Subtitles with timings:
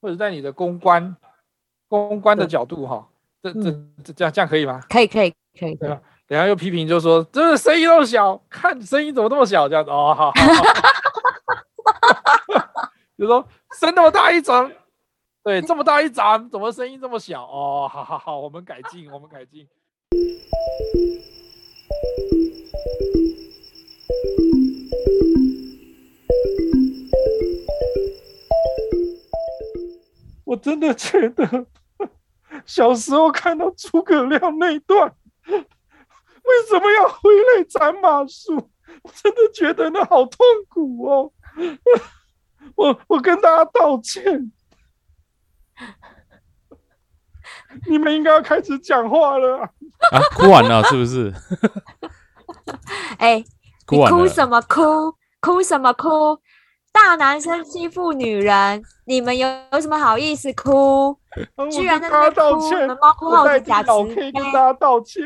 [0.00, 1.16] 或者在你的公关
[1.88, 3.06] 公关的角度哈，
[3.42, 3.70] 这这
[4.04, 4.80] 这这样这样可以吗？
[4.88, 6.00] 可以可以可以，对吧？
[6.26, 10.32] 等下又批评就说，这个声音那么小，看声音怎么那么小，这样子哦，好，好，
[12.72, 13.46] 好， 就说
[13.78, 14.72] 声那么大一盏，
[15.44, 17.44] 对，这么大一盏，怎么声音这么小？
[17.44, 19.68] 哦，好好好，我们改进，我们改进。
[30.46, 31.66] 我真的觉得，
[32.64, 35.12] 小时候看到诸葛亮那一段，
[35.48, 35.60] 为
[36.68, 38.54] 什么要挥泪斩马谡？
[39.02, 41.32] 我真的觉得那好痛苦哦！
[42.76, 44.52] 我我跟大家道歉，
[47.88, 50.20] 你们应该要开始讲话了啊！
[50.36, 51.34] 哭完了是不是？
[53.18, 53.44] 哎、欸，
[53.90, 55.16] 你哭什么哭？
[55.40, 56.38] 哭什么哭？
[56.96, 61.14] 大男生欺负女人，你们有有什么好意思哭？
[61.70, 62.70] 居然在那边哭！
[62.70, 64.14] 你们猫哭耗子假慈悲。
[64.14, 65.22] 可以跟大家道歉。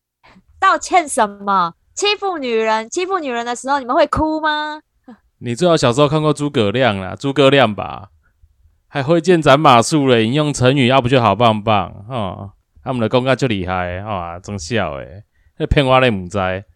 [0.60, 1.72] 道歉什么？
[1.94, 4.82] 欺负女人，欺负女人的时候，你们会哭吗？
[5.40, 8.10] 你最好小时候看过诸葛亮啦，诸葛亮吧，
[8.86, 12.52] 还挥剑斩马谡嘞，引用成语，要不就好棒棒哦。
[12.84, 15.24] 他们的功架就厉害啊，真笑诶，
[15.58, 16.66] 那骗我嘞母灾。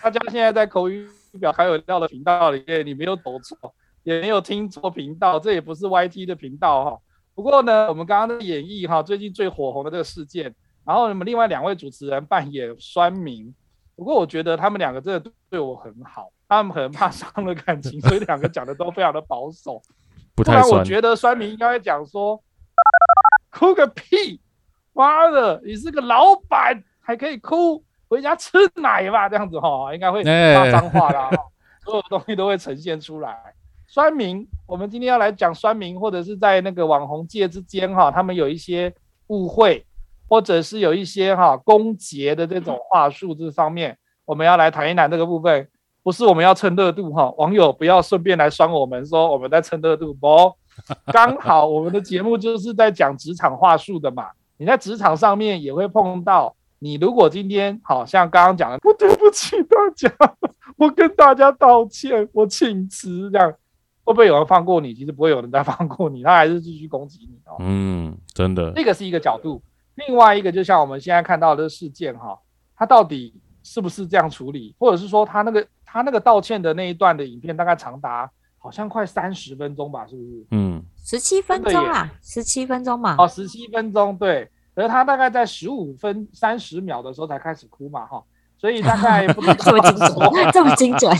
[0.00, 1.08] 大家现在在口语。
[1.38, 6.98] 表还有料的频道里面，你没有走错，也没有听错频道，这也不是 YT 的频道哈。
[7.34, 13.54] 不过呢，我们刚刚的演绎哈，最近最火红的这个事件，然后我们另外两位主持人扮演酸民。
[13.96, 19.80] 不过我觉得他们两个真的对我很好，他们可能怕伤了感情，所以两个讲的都非常的保守。
[20.34, 22.42] 不然我觉得酸民应该会讲说，
[23.50, 24.40] 哭个屁，
[24.94, 27.84] 妈的，你是个老板还可以哭。
[28.10, 31.30] 回家吃奶吧，这样子哈，应该会骂脏话啦，
[31.84, 33.36] 所有东西都会呈现出来。
[33.86, 38.92] 酸民，我们今天要来讲酸民，或者是在那个网红界之间哈，他们有一些
[39.28, 39.86] 误会，
[40.28, 45.68] 或者是有一些哈攻击的这种话术这方面，我们要来谈一谈这个部分。
[46.02, 50.52] 不是我们要蹭热度哈，网友不要顺便来酸我们说我们在蹭热度，不，
[51.12, 56.56] 刚好我们的节目就是在讲职场话术的嘛，你在职场上面也会碰到。
[56.82, 60.10] 你如果今天好像刚刚讲的，我对不起大家，
[60.76, 63.52] 我跟大家道歉，我请辞，这样
[64.02, 64.94] 会不会有人放过你？
[64.94, 67.56] 其实不会有人再 放过你，他还是继续攻击你哦。
[67.60, 69.62] 嗯，真的，这个是一个角度。
[69.96, 72.38] 另外一个，就像我们现在看到的事件哈，
[72.74, 80.46] 他到底是不是这样处理，或者是说他那个他那个道歉的那一段的影片，大概长达好像快三十分钟吧，是不是？
[80.52, 83.16] 嗯，十七分钟啊，十七分钟嘛。
[83.18, 84.50] 哦，十七分钟，对。
[84.80, 88.24] 可是他大概在十五分三十秒的时候才开始哭嘛，哈，
[88.56, 90.16] 所以大概 不能这么精准，
[90.54, 91.14] 这么精准，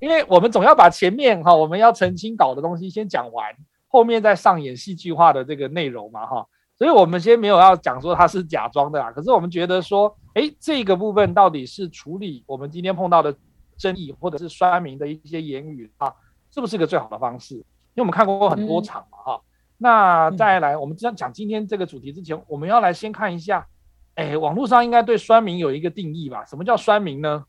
[0.00, 3.54] 因为我们总要把前面哈我们要澄清稿的东西先讲完，
[3.88, 6.46] 后面再上演戏剧化的这个内容嘛，哈，
[6.78, 13.36] 所以我们先没有要讲说他是假装的啦，可是我们觉得说，哎，这个部分到底是处理我们今天碰到的
[13.76, 16.10] 争议或者是酸民的一些言语啊，
[16.54, 17.56] 是不是一个最好的方式？
[17.56, 19.40] 因为我们看过很多场嘛，哈。
[19.82, 23.66] 那再来，我们这样讲今天这个主题之前，我们要来先看一下，
[24.14, 26.44] 哎，网络上应该对酸民有一个定义吧？
[26.44, 27.44] 什么叫酸民呢？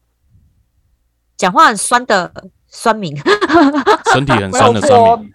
[1.38, 2.34] 讲话很酸的
[2.66, 3.16] 酸民，
[4.12, 5.32] 身体很酸的酸民，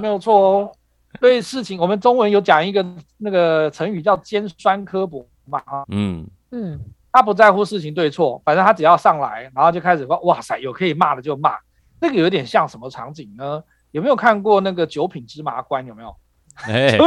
[0.00, 0.72] 没有错哦。
[1.20, 2.86] 对事情，我们中文有讲一个
[3.18, 6.78] 那个成语叫尖酸刻薄嘛，嗯嗯，
[7.10, 11.56] 他不在乎事情对错，反正他只要上来，然后就开始说，哇塞，有可以骂的就骂。
[12.00, 13.60] 那个有点像什么场景呢？
[13.92, 15.84] 有没有看过那个九品芝麻官？
[15.86, 16.14] 有没有？
[16.62, 16.98] 哎，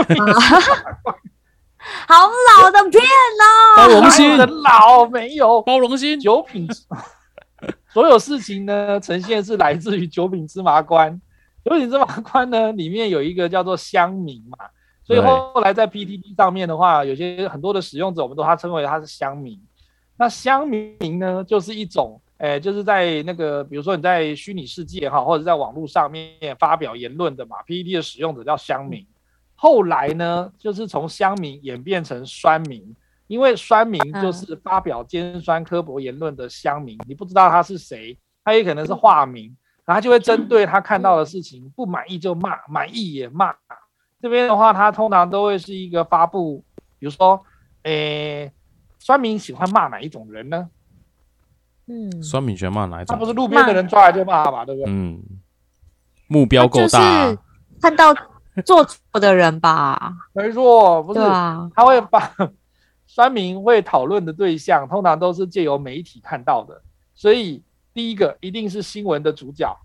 [2.08, 2.16] 好
[2.62, 3.76] 老的片哦！
[3.78, 5.62] 包容心很老没有？
[5.62, 6.20] 包容心。
[6.20, 6.68] 九品，
[7.90, 11.22] 所有事情呢，呈现是来自于九品芝麻官。
[11.64, 14.58] 九品芝麻官呢，里面有一个叫做乡民嘛，
[15.04, 19.62] 所以后来在 PTT 上面的话，有些很多的使用者，我们都他称为他是乡民。
[20.18, 22.20] 那乡民呢，就是一种。
[22.44, 29.08] 哎，就是在那个，比如说你在虚拟世界哈，或者在网络上面发表言论的嘛，PPT 的使用者叫乡民。
[29.56, 32.94] 后来呢，就是从乡民演变成酸民，
[33.28, 43.56] 因为酸民就是发表尖酸刻薄言论的乡民，你不知道他是谁，他也可能是化名，然后他就会针对他看到的事情不满意就骂，满意也骂。
[44.22, 46.62] 这边的话，他通常都会是一个发布，
[47.00, 47.42] 比如说，
[47.84, 48.52] 哎，
[49.00, 50.70] 酸民喜欢骂哪一种人呢？
[51.88, 53.14] 嗯，酸民喜欢骂哪一种？
[53.14, 54.92] 他不是路边的人抓来就骂吧，对不对？
[54.92, 55.22] 嗯，
[56.28, 57.40] 目标够大，啊，就是
[57.82, 58.14] 看到
[58.66, 60.14] 做错的人吧。
[60.34, 62.32] 没错，不是，啊，他会把
[63.06, 66.82] 酸民会讨论的对象，通常都是借由媒体看到的。
[67.14, 67.62] 所以
[67.94, 69.78] 第一个一定是新闻的主角，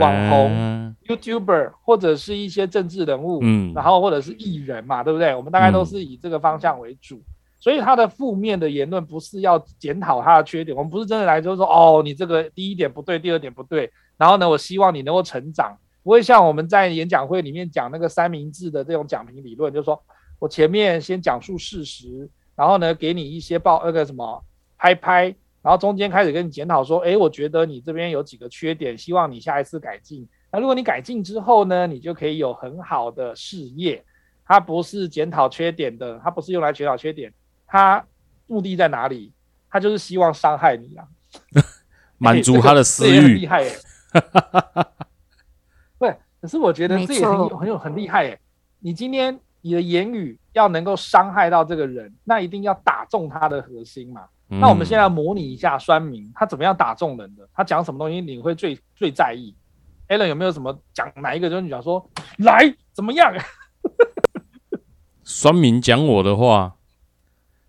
[0.00, 5.34] 网红、YouTuber 或者是一些政治人物，嗯，然后或者是艺人嘛，对不对？
[5.34, 7.20] 我们大概都是以这个方向为主，
[7.68, 20.02] 所以他的负面的言论不是要检讨他的缺点，我们不是真的来就是说，哦，你这个第一点不对，第二点不对，然后呢，我希望你能够成长，不会像我们在演讲会里面讲那个三明治的这种讲评理论，就是说
[20.38, 22.26] 我前面先讲述事实，
[22.56, 24.42] 然后呢，给你一些报那个什么
[24.78, 25.24] 拍拍。
[25.60, 30.26] 然后中间开始跟你检讨说，哎，我觉得你这边有几个缺点，希望你下一次改进。
[30.50, 34.02] 那如果你改进之后呢，你就可以有很好的事业。
[34.46, 37.30] 它不是检讨缺点的，它不是用来检讨缺点，
[37.68, 38.04] 它
[38.48, 39.32] 目的在哪里？
[39.70, 41.04] 他就是希望伤害你啊，
[42.16, 43.20] 满足他的私欲。
[43.20, 43.78] 很厉害耶，
[45.98, 48.40] 对，可是我觉得这也很有很有很厉害耶。
[48.78, 54.22] 你今天你的言语要能够伤害到这个人，那一定要打中他的核心嘛。
[54.46, 57.46] 那我们现在模拟一下酸民，他怎么样打中人的？
[57.52, 59.54] 他讲什么东西你会最最在意
[60.08, 63.30] ？Allen 有没有什么讲哪一个就是你讲说来怎么样？
[65.22, 66.77] 酸民讲我的话，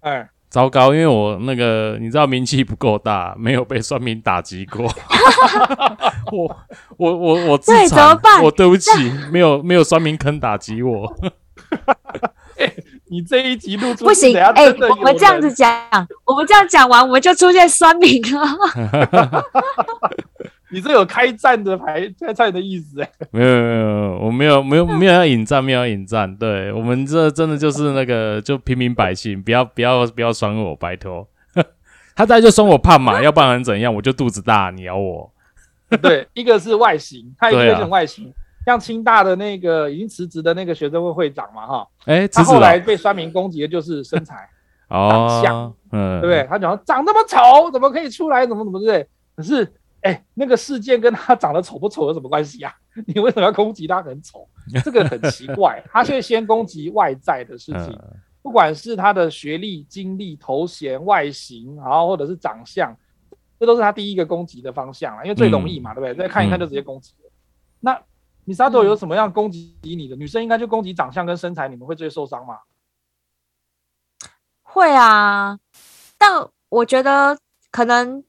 [0.02, 4.86] 哎，糟糕，因为我那个你知道名气不够大，没有被酸民打击过。
[6.32, 6.58] 我
[6.98, 8.44] 我我我自残，怎么办？
[8.44, 8.90] 我对不起，
[9.32, 11.14] 没有没有酸民坑打击我。
[13.12, 15.82] 你这一集录出不行，哎、欸，我们这样子讲，
[16.26, 19.44] 我们这样讲完，我们就出现酸民了。
[20.72, 23.10] 你这有开战的牌，开战的意思哎？
[23.32, 26.36] 没有没有，我没有没有没有要引战，没有要引战。
[26.38, 31.28] 对，我们这真的就是那个就平民百姓，不要不要不要酸我，拜托。
[32.16, 33.94] 他再就酸我胖嘛，要不然怎样？
[33.94, 35.32] 我就肚子大，你咬我。
[36.02, 38.32] 对，一个是外形，他一个是外形。
[38.66, 44.48] 像清大的那个已经辞职的那个学生会会长嘛，哈，哎，他后来被酸民攻击的就是身材、
[44.88, 46.46] 长相，嗯，对不对？
[46.48, 48.46] 他讲长那么丑，怎么可以出来？
[48.46, 49.08] 怎么怎么对？
[49.36, 49.64] 可是，
[50.02, 52.74] 哎，那个事件跟他长得丑不丑有什么关系呀？
[53.08, 54.48] 你为什么要攻击他很丑？
[54.84, 55.84] 这个很奇怪。
[55.92, 58.00] 他却先攻击外在的事情，
[58.42, 62.96] 不管是他的学历、经历、头衔、外形，然后或者是长相，
[63.60, 66.14] 这都是他第一个攻击的方向了，因为最容易嘛，对不对？
[66.16, 67.32] 再看一看就直接攻击了。
[67.80, 68.02] 那。
[68.46, 70.16] 米萨朵有什么样攻击你的？
[70.16, 72.58] 女生应该就攻击长相跟身材，你们会最受伤吗？
[74.64, 75.60] 会啊，
[76.18, 77.38] 但我觉得
[77.70, 78.24] 可能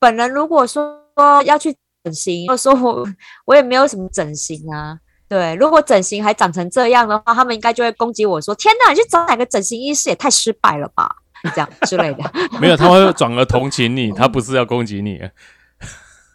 [0.00, 0.98] 本人如果说
[1.44, 3.06] 要去整形，或者说我
[3.44, 4.98] 我也没有什么整形啊。
[5.28, 11.08] 对，如果整形还长成这样的话，他们应该就会攻击我说：“天哪，你去找哪个整形医师也太失败了吧？”
[11.54, 12.32] 这样之类的。
[12.60, 15.20] 没有，他会转而同情你，他不是要攻击你。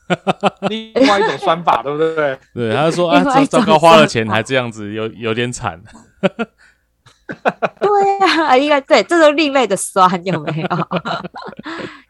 [0.69, 2.39] 另外一种算法，对不对？
[2.53, 5.81] 对，他说啊，糟糕，花了钱还这样子，有有点惨。
[7.81, 10.67] 对啊，应该对，这是另类的酸，有没有？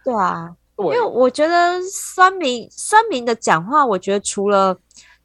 [0.03, 4.77] 对啊，因为我觉得酸民酸民的讲话，我觉得除了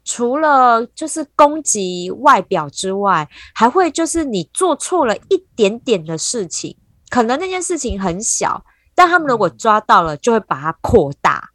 [0.03, 6.75] 除了就是攻击外表之外，还会就是你做错了一点点的事情，
[7.09, 8.63] 可能那件事情很小，
[8.95, 11.49] 但他们如果抓到了，就会把它扩大。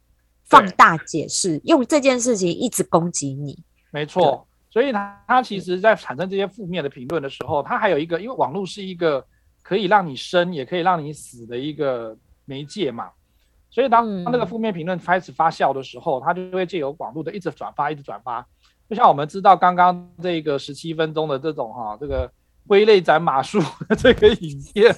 [0.49, 3.61] 放大解释，用这件事情一直攻击你，
[3.91, 4.47] 没错。
[4.69, 9.21] 所以他他其实，在产生这些负面的评论的时候，他还有一个，因为网络是一个
[9.61, 13.09] 可以让你生，也可以让你死的一个媒介嘛。
[13.69, 18.45] 所以当那个负面评论开始发酵的时候，他就会借由网络的一直转发，一直转发。
[18.89, 22.31] 就像我们知道刚刚这个十七分钟的这种哈，这个。
[22.69, 24.93] 挥泪斩马谡的这个影片，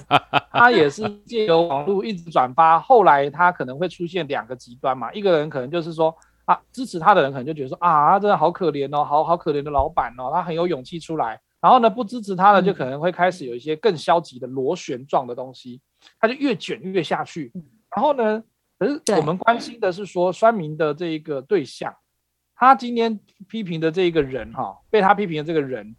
[0.50, 6.12] 他也是借由网络一直转发，后来他可能会出现两个极端嘛，一个人可能就是说
[6.46, 15.80] 啊，支持他的人可能就觉得说啊，他真的好可怜哦，好好可怜的老板哦，他很有勇气出来，然后呢，不支持他的就可能会开始有一些更消极的螺旋状的东西，
[16.18, 17.52] 他就越卷越下去，
[17.94, 18.42] 然后呢，
[18.80, 21.94] 可是我们关心的是说酸民的这一个对象，
[22.56, 25.94] 他今天批评的这一个人哈，被他批评的这个人。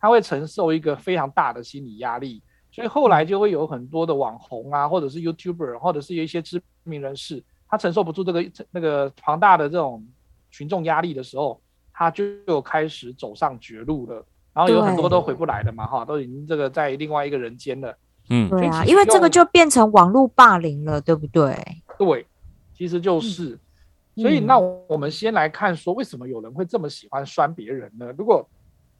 [0.00, 10.06] 他会承受一个非常大的心理压力，所以后来就会有很多的网红啊，或者是 YouTuber，或者是有一些知名人士，他承受不住这个那个庞大的这种
[10.50, 11.58] 群众压力的时候，
[11.90, 14.22] 他就开始走上绝路了。
[14.52, 17.96] 然后有很多都回不来的嘛，哈，都已经这个在另外一个人间了。
[18.28, 21.56] 嗯，对啊，因为这个就变成网络霸凌了，对不对？
[21.98, 22.26] 对，
[22.76, 23.58] 其实就是。
[24.16, 28.06] 所以那我们先来看说，为什么有人会这么喜欢酸别人呢？
[28.16, 28.48] 如果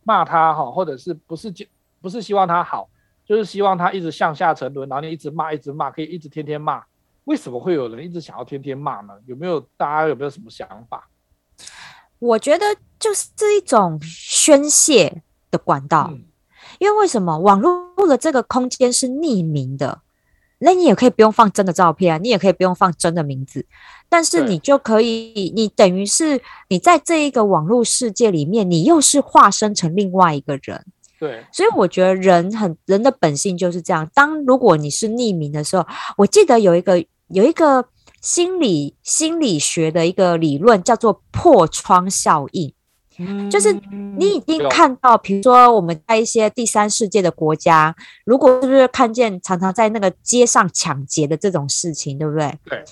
[0.02, 1.64] 骂他哈，或者是不是就
[2.00, 2.90] 不是希望他好，
[3.24, 6.82] 就是希望他一直向下沉沦，然后你一直骂，一直骂，可以一直天天骂。
[7.26, 9.14] 为什么会有人一直想要天天骂呢？
[9.24, 11.08] 有没有大家有没有什么想法？
[12.18, 12.66] 我觉得
[12.98, 16.24] 就是这一种宣泄的管道，嗯、
[16.80, 20.02] 因为为什么网络的这个空间是匿名的，
[20.58, 23.66] 那你也可以不用放真的照片啊，你也可以不用放真的名字，
[24.08, 30.84] 但是你就可以，你等于是你在这一个网络世界里面，你又是化身成另外一个人。
[31.18, 34.06] 对，所以我觉得人很人的本性就是这样。
[34.12, 35.87] 当如果你是匿名的时候，
[36.18, 37.87] 我记得有一个有一个
[38.20, 42.73] 心理心理学的一个理论叫做破窗效应。
[43.50, 43.73] 就是
[44.16, 47.94] 你已经看到，比如说我们在一些第三世界的国家，
[48.25, 52.59] 如果是不是看见常常在那个街上抢劫的这种事情，对不对？
[52.64, 52.85] 对。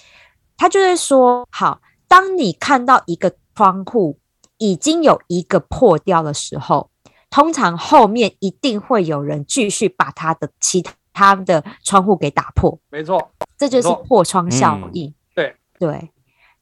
[0.56, 4.18] 他就会说，好，当你看到一个窗户
[4.58, 6.88] 已经有一个破掉的时候，
[7.30, 12.78] 通常后面一定会有人继续把他的其他的窗户给打破。
[12.90, 15.08] 没错，这就是破窗效应。
[15.08, 16.11] 嗯、对对。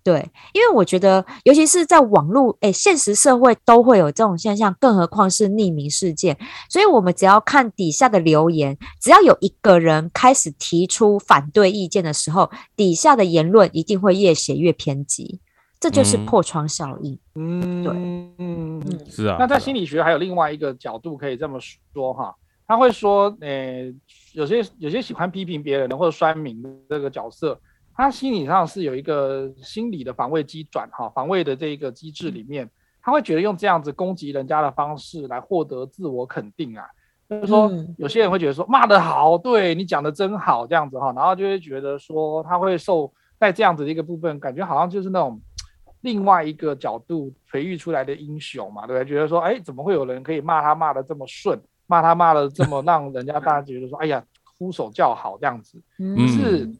[0.02, 6.38] 对，因为我觉得，尤其是在网络，诶，现实社会都会有这种现象，更何况是匿名事件。
[6.70, 15.40] 所以，我们只要看底下的留言，只要有一个人开始提出反对意见的时候，底下的言论一定会越写越偏激，
[15.78, 17.18] 这就是破窗效应。
[17.34, 19.36] 嗯，对，嗯嗯，是啊。
[19.38, 21.58] 那在心理学还有另外一个角度可以这么
[21.92, 22.34] 说哈，
[22.66, 23.94] 他会说，诶，
[24.32, 27.60] 有些有些喜欢批评别人的或者酸民的这个角色。
[28.00, 32.68] 他心理上是有一个心理的防卫机转哈，防卫的这个机制里面，
[33.02, 36.84] 他会觉得用这样子攻击人家的方式来获得自我肯定啊，
[37.28, 45.38] 就是说有些人会觉得说骂得好，对你讲的真好这样子哈，然后就会觉得说他会受在这样子的一个部分，感觉好像就是那种
[46.00, 49.08] 另外一个角度培育出来的英雄嘛，对不对？
[49.08, 54.24] 觉得说哎，怎么会有人可以骂他骂得这么顺，骂他骂得这么让人家大家觉得说哎呀
[54.58, 56.70] 呼手叫好这样子，就是。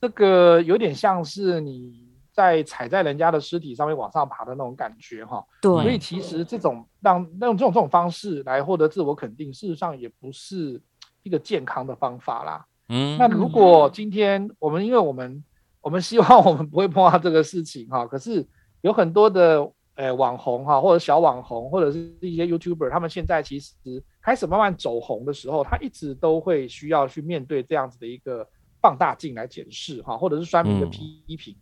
[0.00, 10.80] 这个有点像是你在踩在人家的尸体上面往上爬的那种感觉哈，对，所以其实这种让那种这种这种方式来获得自我肯定，事实上也不是
[11.22, 12.64] 一个健康的方法啦。
[12.88, 15.44] 嗯，那如果今天我们因为我们
[15.82, 18.46] 我们希望我们不会碰到这个事情哈，可是
[18.80, 23.74] 有很多的呃网红哈或者小网红或者是一些 YouTuber，他们现在其实
[24.22, 28.48] 开始慢慢走红的时候，他一直都会需要去面对这样子的一个。
[28.80, 31.54] 放大镜来检视哈，或者是酸民的批评，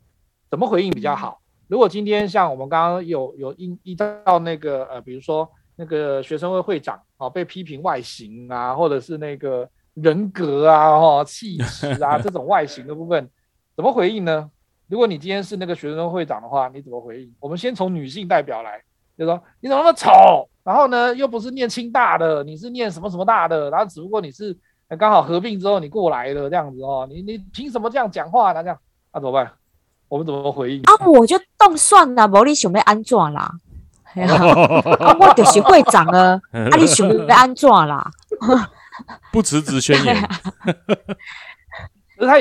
[0.50, 1.40] 怎么回应比较好？
[1.66, 5.46] 如果今天像我们刚刚有有依依照那个呃，比如说
[5.76, 13.28] 那个学生会会长啊，被批评外形啊，或者是那个人格啊、哈气质啊 这种外形的部分，
[13.76, 14.50] 怎么回应呢？
[14.87, 17.34] 如果你今天是那个学生会长的话，你怎么回应？
[17.40, 18.82] 我们先从女性代表来，
[19.18, 20.48] 就说你怎么那么丑？
[20.62, 23.68] 然后呢，又不是念清大的，你是念什么什么大的？
[23.70, 24.56] 然后只不过你是。
[24.90, 28.62] 那刚好合并之后你过来了这样子哦，你你凭什么这样讲话呢？
[28.62, 28.78] 这样
[29.12, 29.52] 那、啊、怎么办？
[30.09, 30.83] 我们怎么回应？
[30.83, 33.52] 啊，我就动算了，无你想要安怎啦？
[34.16, 38.11] 啊，我就是会长啊， 啊，你想要安怎啦？
[39.30, 40.16] 不辞职宣言。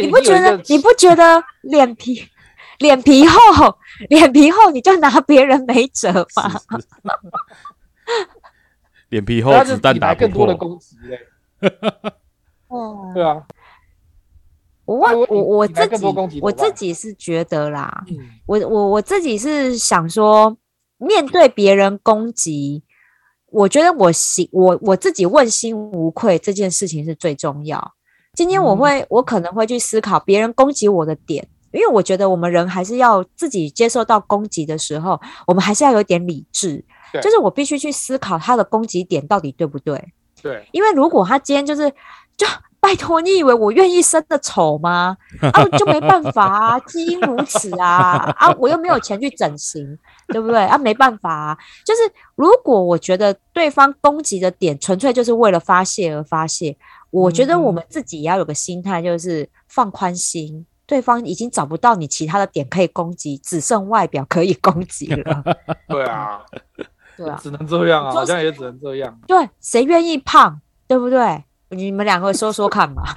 [0.02, 0.58] 你不觉得？
[0.68, 2.26] 你不觉得脸皮
[2.80, 3.78] 脸皮厚，
[4.10, 6.50] 脸皮厚你就拿别人没辙吗？
[9.10, 10.48] 脸皮厚，子弹打不破。
[12.68, 13.46] 哦，对啊，
[14.86, 16.06] 我我我我自己
[16.42, 20.58] 我自己是觉得啦，嗯、我我我自己是想说，
[20.98, 22.84] 面对别人攻击，
[23.48, 27.94] 我觉得我心我我自己问心无愧这件事情是最重要。
[28.34, 36.84] 今天我会、嗯、我可能会去思考别人攻击我的点，因为我觉得我们人还是要自己接受到攻击的时候，我们还是要有点理智，
[37.22, 40.14] 就是我必须去思考他的攻击点到底对不对。
[40.42, 41.94] 对，因为如果他今天就是。
[42.38, 42.46] 就
[42.80, 45.18] 拜托，你以为我愿意生的丑吗？
[45.42, 50.64] 啊，就没办法啊，基因如此啊，啊，我又没有钱去整形，对不对？
[50.64, 52.02] 啊，没办法啊，就是
[52.36, 56.78] 如果我觉得对方攻击的点纯粹就是为了发泄而发泄，
[57.10, 65.44] 我觉得我们自己也要有个心态，就是放宽心，对方已经找不到你其他的点可以攻击，只剩外表可以攻击了。
[65.90, 66.42] 对啊，
[67.18, 69.20] 对啊，只能这样啊，好像也只能这样。
[69.28, 71.44] 对，谁愿意胖，对不对？
[71.70, 73.04] 你们两个说说看嘛！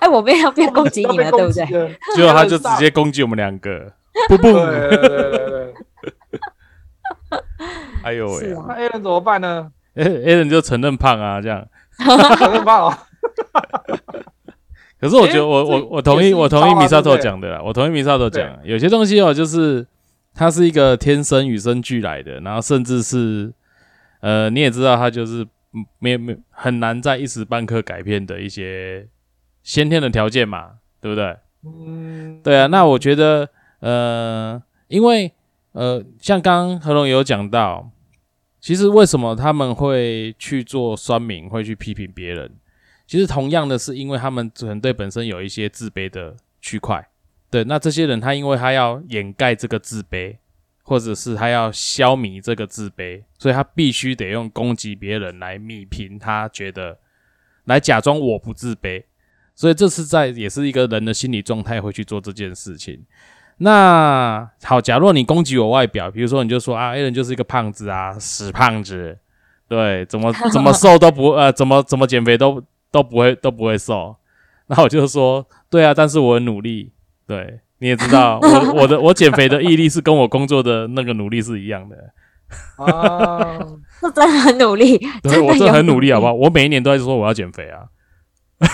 [0.00, 1.98] 哎，我们要变攻击你们，对不对？
[2.14, 3.90] 最后他就直接攻击我们两个，
[4.28, 4.52] 不不。
[4.52, 5.74] 对对对
[8.02, 8.54] 哎呦喂！
[8.68, 11.66] 那 A 人怎么办呢？A A 人就承认胖啊，这样。
[11.98, 12.94] 承认胖哦。
[15.00, 19.86] 可是我觉得，我我我同意，我同意米萨托讲的啦，我同意米萨托讲，有些东西哦，就是
[20.34, 23.52] 它是一个天生与生俱来的，然后甚至是
[24.20, 25.46] 呃，你也知道，它就是。
[25.72, 29.08] 嗯，没有没有很难在一时半刻改变的一些
[29.62, 31.36] 先天的条件嘛，对不对？
[31.64, 32.66] 嗯，对啊。
[32.66, 33.48] 那我觉得，
[33.80, 35.32] 呃，因为
[35.72, 37.90] 呃，像刚刚何龙有讲到，
[38.60, 42.50] 其实为什么他们会去做酸民，会去批评别人？
[43.06, 47.08] 其实同样的是，因为他们可能对本身有一些自卑的区块。
[47.50, 50.36] 对，那这些人他因为他要掩盖这个自卑，
[50.90, 56.98] 或者是他要消弭这个自卑，所以他必须得用攻击别人来弭平他觉得，
[57.66, 59.04] 来假装我不自卑。
[59.54, 63.04] 所以这是在也是一个人的心理状态会去做这件事情。
[63.58, 69.16] 那好，假若你攻击我外表，比如说你就说啊，A 人就是一个胖子啊，死胖子，
[69.68, 74.16] 对，怎么 怎么瘦都不呃，怎么怎么减肥都都不会都不会瘦。
[74.66, 76.90] 那我就说，对啊，但是我很努力。
[77.28, 81.96] 对，你也知道，我我的我减肥的毅力是跟我工作的那个努力是一样的。
[82.76, 83.58] 啊，
[84.00, 84.98] 是真的很努力。
[85.22, 86.32] 对，我真的很努力，好不好？
[86.34, 87.84] 我每一年都在说我要减肥啊。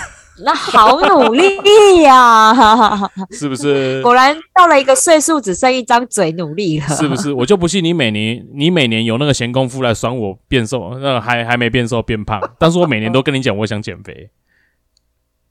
[0.45, 2.53] 那好努力呀，
[3.31, 4.01] 是不是？
[4.05, 7.33] 果然到了一个岁数，只剩一张嘴努力了，是不是？
[7.33, 14.29] 我就不信你每年你每年有那个闲工夫来爽我变瘦，那个还还没变瘦变胖，但是我每年都跟你讲我想减肥，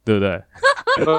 [0.07, 0.43] 对不对？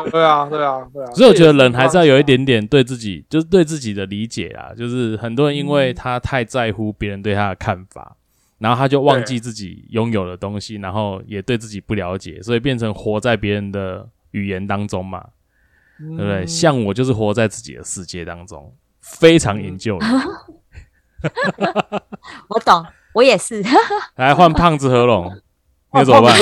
[0.10, 1.12] 对啊，对啊，对啊。
[1.12, 8.16] 所以我觉得人还是要有一点点对自己，就是对自己的理解啊，就是很多人因为他太在乎别人对他的看法。
[8.60, 15.24] 然后他就忘记自己拥有的东西，然后也对自己不了解，所以变成活在别人的语言当中嘛，
[16.00, 16.44] 对不对？
[16.48, 20.00] 像我就是活在自己的世界当中，非常研究。
[22.50, 23.64] 我懂，我也是。
[24.18, 25.32] 来换胖子合龙，
[25.92, 26.36] 那怎么办？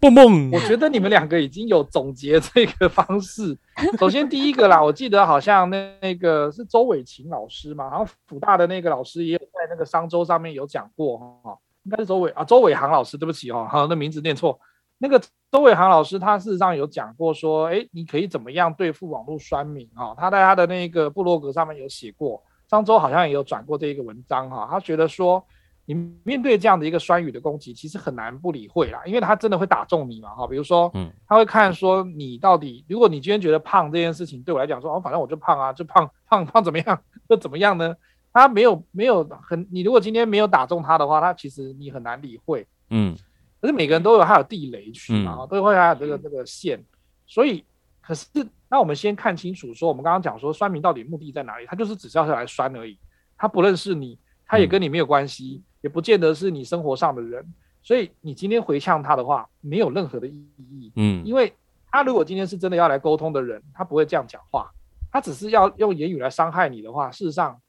[0.00, 3.58] 蹦蹦，我觉得你们两个已经有总结这个方式。
[3.98, 14.56] 首先第一个啦，我记得好像那那个是周伟琴老师嘛，然后辅大的那个老师也有在那个商周上面有讲过哈，应该是周伟啊，周伟航老师，对不起哈，好，那名字念错。
[14.98, 20.14] 那个周伟航老师他事实上有讲过说，哎，你可以怎么样对付网络酸民哈？
[20.16, 22.40] 他在他的那个部落格上面有写过，
[22.70, 25.44] 商周好像也有转过这一个文章哈，他觉得说。
[25.88, 37.96] 你面对这样的一个酸雨的攻击，其实很难不理会啦，因为他真的会打中你嘛，哈，比如说，嗯，他会看说你到底，如果你今天觉得胖这件事情对我来讲说，哦，反正我就胖啊，就胖胖胖怎么样， 就怎么样呢？
[38.34, 43.16] 他没有没有很，你如果今天没有打中他的话，他其实你很难理会，嗯，
[43.58, 46.78] 可是每个人都有他有地雷区嘛，都会还有这个这个线，
[47.26, 47.64] 所以，
[48.02, 48.26] 可是
[48.68, 51.64] 那我们先看清楚说，我们刚刚讲说酸民到底目的在哪里？
[51.64, 52.98] 他就是只是要来酸而已，
[53.38, 55.62] 他不认识你，他也跟你没有关系。
[55.80, 57.44] 也不见得是你生活上的人，
[57.82, 60.92] 所以你今天回呛他的话，没有任何的意义。
[60.96, 61.52] 嗯，因为
[61.90, 64.70] 他如果今天是真的要来沟通的人，他不会这样讲话，
[65.10, 67.60] 他只是要用言语来伤害你的话，事实上，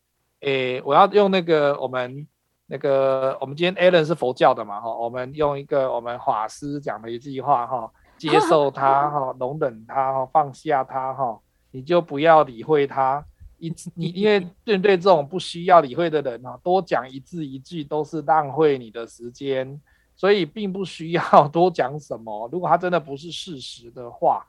[0.41, 2.27] 诶，我要用那个我们
[2.65, 11.39] 那个我们今天 Alan 是佛教的嘛，哈，我们用一个我们法师讲的一句话，哈，接受他，哈，容忍他，哈，放下他，哈，
[11.71, 13.23] 你就不要理会他。
[13.59, 19.79] 一 你因为面对这种不需要理会的人啊，多讲一字一句都是浪费你的时间，
[20.15, 22.49] 所以并不需要 多讲什么。
[22.51, 24.45] 如果他真的不是事实的话，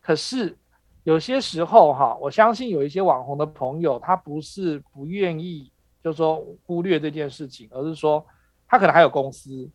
[0.00, 0.56] 可是
[1.04, 5.70] 有些时候哈，我相信有一些网红的朋友，他不是不愿意，
[6.02, 8.24] 就是说忽略这件事情，而是说
[8.66, 9.70] 他可能还有公司，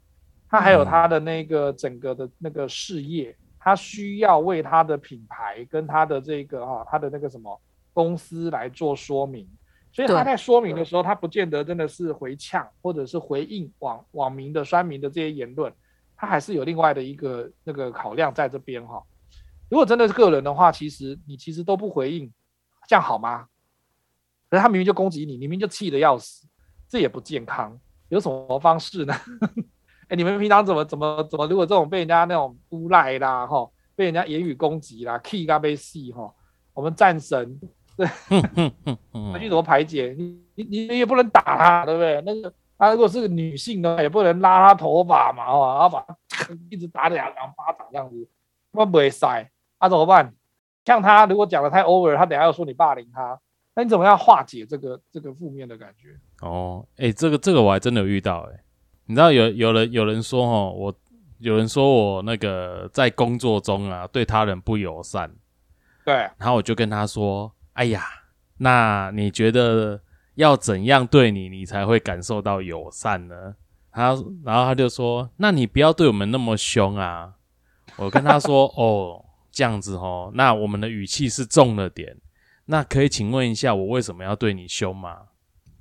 [0.50, 7.60] 他还有他的那个整个的那个事业，他需要为他的品牌跟他的这个哈，他的那个什么。
[7.94, 9.48] 公司来做说明，
[9.92, 15.72] 所以他在说明的时候，他不见得真的是回呛或者是回应网网民的酸民的这些言论，
[16.16, 19.02] 他还是有另外的一个那个考量在这边哈。
[19.70, 22.32] 如果真的是个人的话，其实你其实都不回应，
[22.88, 23.48] 这样好吗？
[24.50, 26.48] 可是他明明就攻击你，你明明就气得要死，
[26.88, 27.80] 这也不健康。
[28.10, 29.14] 有什么方式呢？
[30.10, 31.48] 哎，你们平常怎么怎么怎么？
[31.48, 36.32] 如果这种被人家那种诬赖啦，哈，被人家言语攻击啦，气咖被戏哈，
[36.74, 37.60] 我们战神。
[37.96, 38.08] 对，
[39.12, 40.16] 那去怎么排解？
[40.18, 42.22] 你你你也不能打他，对不对？
[42.26, 46.18] 那个他如果是个女性的话，也不能拉他头发嘛，哦，然后把他
[46.72, 48.28] 一直打两两巴掌这样子，
[48.72, 49.48] 那不会塞，
[49.80, 50.34] 那、啊、怎么办？
[50.86, 53.40] 像他如果讲的太 over，他等下又说你霸凌他，
[53.76, 56.10] 那你怎么样化解这个这个负面的感觉？
[56.42, 58.64] 哦，哎、欸，这个这个我还真的有遇到、欸，哎，
[59.06, 60.92] 你知道有有人有人说哈，我
[61.38, 65.32] 有人说我那个在工作中啊对他人不友善，
[66.04, 67.54] 对，然后我就跟他说。
[67.74, 68.04] 哎呀，
[68.58, 70.02] 那你觉得
[70.36, 73.56] 要怎样对你，你才会感受到友善呢？
[73.92, 77.34] 他然后他就说：“那你不要对我们那么凶啊。”
[77.98, 82.16] 我跟他说：“哦，这样子哦，那我们的语气是重了点。
[82.66, 85.18] 那可以请问一下，我为什么要对你凶吗？”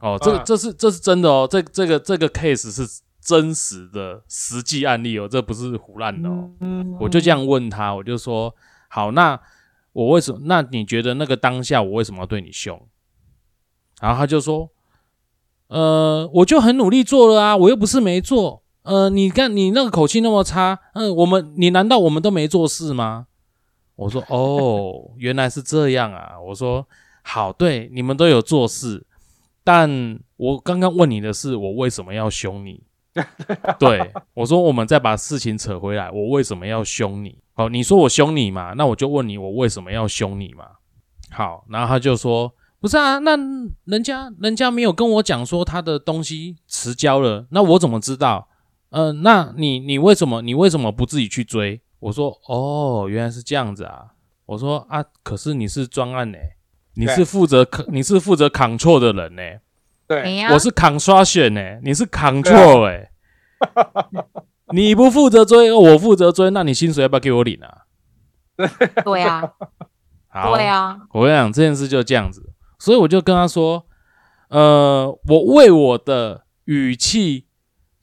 [0.01, 6.51] 哦，这个这是这是真的哦，这这个这个 case 是真实的实际案例哦，这不是胡乱的哦。
[6.99, 8.55] 我就这样问他，我就说
[8.89, 9.39] ：“好，那。”
[9.93, 10.41] 我为什么？
[10.45, 12.81] 那你觉得那个当下我为什么要对你凶？
[14.01, 14.71] 然后他就说
[15.69, 23.29] ：“呃，我就很努力做了啊，我又不是没做。”呃，你看你那个口气那么差，嗯、我们你难道我们都没做事吗？
[23.95, 26.41] 我说哦，原来是这样啊。
[26.41, 26.89] 我说
[27.23, 29.07] 好，对，你们都有做事，
[29.63, 32.83] 但我刚刚问你的是，我为什么要凶你？
[33.79, 37.39] 对，我说我们再把事情扯回来，我为什么要凶你？
[37.55, 40.65] 好，你说我凶你嘛，那我就问你，我为什么要凶你嘛？
[41.31, 42.55] 好，然后他就说。
[42.81, 43.39] 不是啊，那
[43.85, 48.49] 人家人家没有跟我讲说他的东西迟交了，那我怎么知道？
[48.91, 51.81] 嗯、呃，那你你为什么你为什么不自己去追？
[52.01, 54.07] 我说哦，原来是这样子啊。
[54.47, 56.57] 我说啊，可是你是专案呢、欸，
[56.95, 59.61] 你是负责你是负责 control 的人呢、欸。
[60.21, 63.11] 对，我是 construction 呢、欸，你是 control 哎、欸，
[64.75, 67.87] 你不负责追，我负责追，那你薪水要不要给我领啊？
[69.05, 69.43] 对啊，
[70.29, 72.53] 好对啊，我跟你讲这件事就这样子。
[72.79, 73.87] 所以我就跟他说，
[74.49, 77.47] 呃，我为我的语气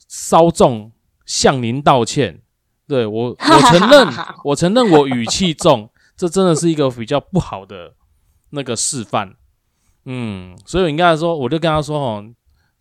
[0.07, 0.93] 稍重
[1.25, 2.41] 向您道歉。
[2.87, 4.07] 对，我，我承认，
[4.45, 7.93] 我承认我语气重，这真的是一个比较不好的
[8.51, 9.35] 那个示范。
[10.11, 12.25] 嗯，所以我应该说，我就跟他说，哦，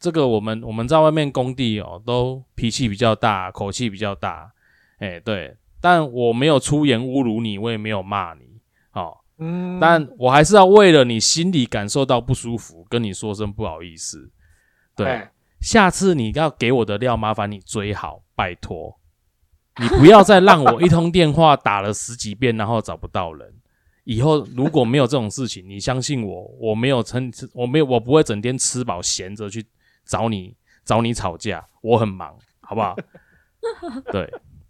[0.00, 4.50] 这个我们我们在外面工地哦，都脾气比较大，口气比较大。
[4.98, 8.40] 哎，对，但我没有出言侮辱你，我也没有骂你。
[9.40, 14.32] 嗯，但我还是要为了你心里感受到不舒服，跟你说声不好意思。
[14.96, 18.98] 对，欸、下次你要给我的料，麻烦你追好，拜托。
[19.80, 23.54] 你不要再让我一通电话打了十几遍，然后找不到人。
[24.08, 29.62] 以后如果没有这种事情，你相信我，我没有成，我没有，我不会整天吃饱闲着去
[30.06, 31.62] 找你找你吵架。
[31.82, 32.96] 我很忙，好不好？
[34.10, 34.26] 对。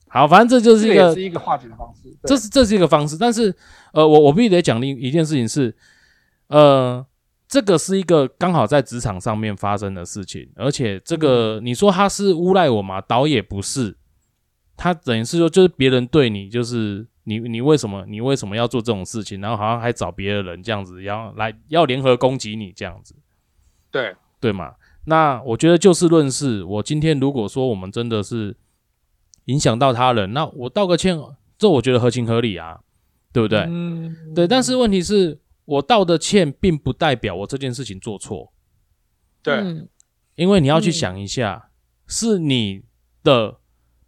[0.09, 2.13] 好，反正这就是一个，这是一个化解的方式。
[2.25, 3.55] 这是这是一个方式，但是
[3.93, 5.73] 呃，我我必须得讲另一件事情是，
[6.49, 7.07] 呃，
[7.47, 13.01] 这个是一个刚好在职场上面发生的事情，而且这个、嗯、你说他是诬赖我吗？
[13.03, 13.97] 倒也不是，
[14.77, 23.15] 他等于是说就是别人对你就是你你为什么你为什么要做这种事情，然后好像还找别的人这样子，然后来要联合攻击你这样子，
[23.91, 24.75] 对对嘛？
[25.05, 28.57] 那我觉得就事论事，我今天如果说我们真的是。
[29.49, 31.19] 影响到他人，那我道个歉，
[31.57, 32.81] 这我觉得合情合理啊，
[33.33, 33.61] 对不对？
[33.61, 34.47] 嗯，对。
[34.47, 38.53] 但是问题是我道的歉，并不代表我这件事情做错。
[39.43, 39.89] 对，
[40.35, 41.73] 因为你要去想一下，嗯、
[42.07, 42.83] 是你
[43.23, 43.57] 的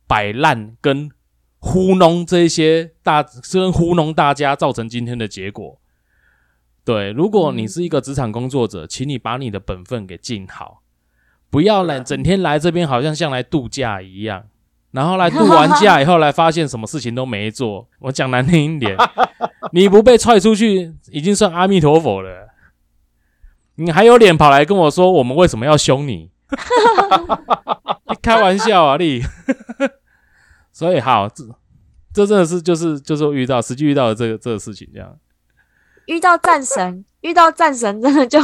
[0.06, 1.10] 摆烂跟
[1.60, 5.78] 糊弄这些大，跟糊弄大家造成今天的结果。
[6.84, 10.80] 对，如果你是一个职场工作者，请你把你的本分给尽好，
[11.50, 14.44] 不要来整天来这边，好像像来度假一样。
[14.90, 17.86] 然后来度完假以后，来发现什么事情都没做。
[18.00, 18.96] 我讲难听一点，
[19.72, 22.48] 你不被踹出去，已经算阿弥陀佛了。
[23.76, 26.30] 你还有脸跑来跟我说，我们为什么要凶你？
[28.08, 29.22] 你 开玩笑啊你！
[30.80, 31.44] 所以好，这
[32.14, 35.18] 这真的是就是就是遇到实际遇到的这个这个事情这样。
[36.06, 38.40] 遇到战神，遇到战神真的就。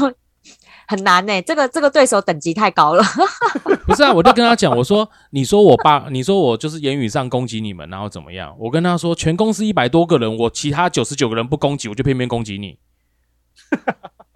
[0.89, 3.03] 很难呢、欸，这个这个对手等级太高了。
[3.89, 8.55] 不是啊，我就跟他讲，我说，你说我爸，你说我就是言语上攻击你们，然后怎么样？
[8.61, 12.79] 我跟他说，全公司一百多个人，我其他九十九个人不攻击，我就偏偏攻击你。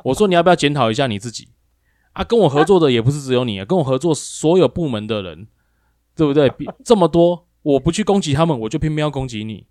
[0.02, 1.50] 我说你要不要检讨一下你自己
[2.14, 2.24] 啊？
[2.24, 5.46] 跟我合作的也不是只有你啊，跟我合作所有部门的人，
[6.16, 6.50] 对不对？
[6.50, 9.66] 比这么多，我不去攻击他们，我就偏偏要攻击你。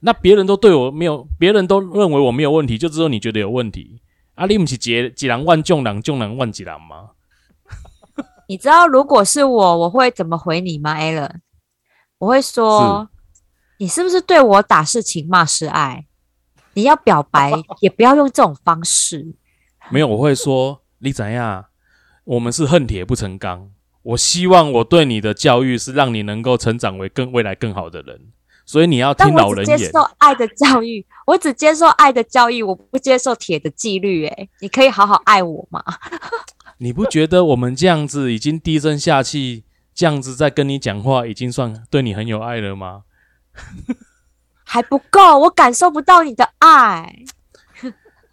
[0.00, 4.00] 那别人都对我没有，别人都认为我没有问题，就只有你觉得有问题。
[4.34, 7.10] 啊，你不是几几人万众人，众人万几人吗？
[8.48, 11.40] 你知道如果是我，我会怎么回你吗，Allen？
[12.18, 13.44] 我会说，是
[13.78, 16.06] 你是不是对我打是情骂是爱？
[16.74, 19.34] 你要表白 也不要用这种方式。
[19.90, 21.66] 没有，我会说， 你怎样？
[22.24, 23.70] 我们是恨铁不成钢。
[24.06, 28.20] 我希望我对你的教育是让你能够成长为更未来更好的人。
[28.64, 29.78] 所以你要听老人言。
[29.78, 34.26] 接受爱的教育，我只接受爱的教育，我不接受铁的纪律。
[34.26, 35.82] 诶，你可以好好爱我吗？
[36.78, 39.64] 你不觉得我们这样子已经低声下气，
[39.94, 43.02] 这样子在跟你讲话，已经算对你很有爱了吗？
[44.62, 47.24] 还不够，我感受不到你的爱。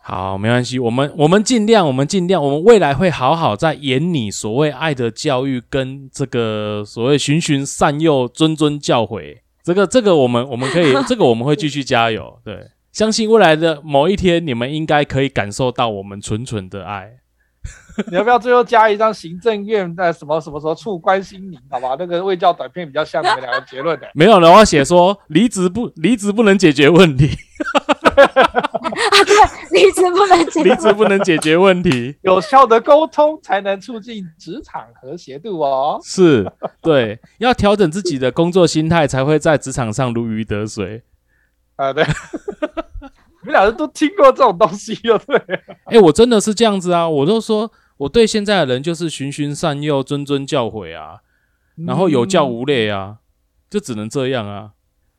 [0.05, 9.37] 好，没关系，我们我们尽量，我们尽量，我们未来会好好在演你所谓爱的教育，跟这个所谓循循善诱、谆谆教诲。
[9.63, 12.37] 这个这个我们我们可以， 这个我们会继续加油。
[12.43, 17.09] 对，相信未来的某一天，你们应该可以感受到我们纯纯的爱。
[18.07, 21.57] 你要不要最后加一张行政院在什么什么什么处关心你？
[21.69, 24.07] 好吧，那个卫教短片比较像你们两个结论的。
[24.13, 27.29] 没有的话，写说离职不离职不能解决问题。
[28.13, 35.99] 对，离职不能解，离职不能解决问题，有效的沟通才能促进职场和谐度哦。
[36.03, 41.03] 是，对，要调整自己的工作心态，才会在职场上如鱼得水。
[41.75, 45.59] 啊，对，你们俩人都听过这种东西，对不对？
[45.85, 51.19] 哎，我真的是这样子啊，我都说我对现在的人就是循循善诱、谆谆教诲啊，
[51.87, 53.17] 然后有教无类啊，
[53.69, 54.71] 就只能这样啊。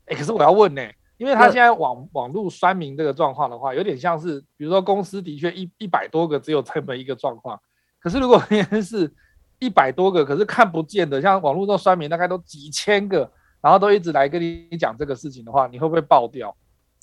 [0.06, 0.82] 哎，可是我要问呢。
[1.16, 7.60] 因为他现在网网络酸民这个状况的话，有点像是，比如说公司的确一一百多个只有这么一个状况，
[8.00, 9.14] 可是如果别人是
[9.60, 16.54] 一百多个，可是看不见的，像网络上酸民大概都几千个，然后都一直来跟你讲这个事情的话，你会不会爆掉？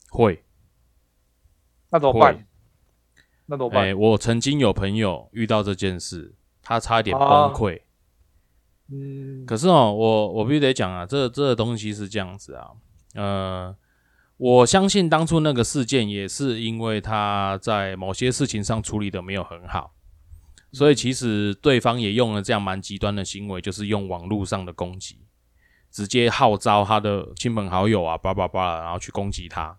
[0.09, 0.43] 会。
[1.89, 2.45] 那怎么办？
[3.45, 3.85] 那怎么办？
[3.85, 7.79] 哎，我曾经有朋友遇到这件事，他差一点崩溃。
[7.79, 7.83] 啊、
[8.91, 9.45] 嗯。
[9.45, 12.71] 可是哦，我我必须得讲啊，这这个东西是这样子啊，
[13.15, 13.75] 呃。
[14.41, 19.93] 我相信当初那个事件也是因为他在某些事情上处理的没有很好，
[20.71, 25.19] 所以其实对方也用了这样蛮极端的行为，就是用网络上的攻击，
[25.91, 29.77] 直接号召他的亲朋好友啊，叭叭叭，然后去攻击他。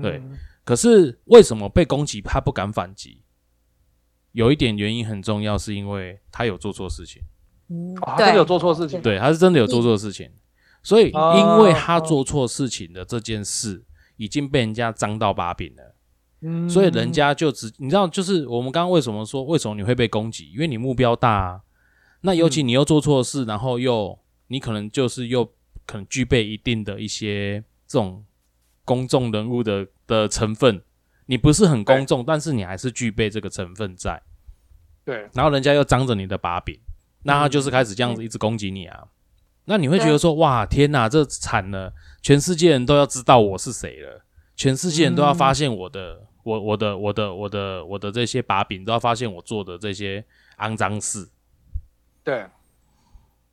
[0.00, 0.22] 对，
[0.64, 3.22] 可是为什么被攻击他不敢反击？
[4.30, 7.20] 有一点原因很重要，是因为他有做错事情。
[7.70, 9.02] 嗯，他真的有做错事情。
[9.02, 10.30] 对，他是真的有做错事情。
[10.84, 13.82] 所以，因为他做错事情的这件事
[14.18, 15.94] 已经被人家张到把柄了，
[16.42, 20.52] 嗯，所以人家就只你知道，就是我们刚刚为什么说为什么你会被攻击？
[20.52, 21.60] 因为你目标大啊，
[22.20, 24.18] 那尤其你又做错事，然后又
[24.48, 25.44] 你可能就是又
[25.86, 28.22] 可能具备一定的一些这种
[28.84, 30.82] 公众人物的的成分，
[31.24, 34.22] 你不是很公众，但是你还是具备这个成分在，
[35.02, 36.78] 对，然后人家又张着你的把柄，
[37.22, 39.04] 那他就是开始这样子一直攻击你啊。
[39.66, 41.92] 那你会觉得说，哇，天哪，这惨了！
[42.20, 44.24] 全世界人都要知道我是谁了，
[44.56, 50.24] 全世界人都要发现我的，嗯、我我的我的我的我的这些把柄，都要发现我做的这些
[50.58, 51.28] 肮脏事。
[52.22, 52.46] 对，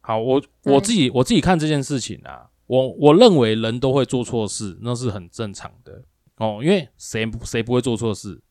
[0.01, 6.03] 好，我我自己我自己看这件事情啊，我我认为人都会做错事，那是很正常的
[6.37, 8.41] 哦，因为谁谁不会做错事？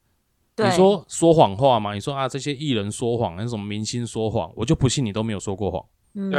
[0.57, 1.95] 你说说谎话嘛？
[1.95, 5.83] 你说啊，这些艺人说谎，那什么明星说谎，我就不信你都没有说过谎。
[6.15, 6.31] 嗯、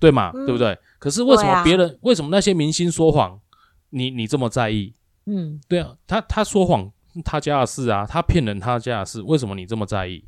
[0.00, 0.10] 对。
[0.10, 0.78] 嘛，嗯、对不对？
[0.98, 3.38] 可是为什么别人，啊、为什么那些明星说谎，
[3.90, 4.94] 你你这么在意？
[5.26, 6.90] 嗯，对啊，他他说谎，
[7.24, 10.24] 他家的事啊，他骗人，他家的事，为什么你这么在意？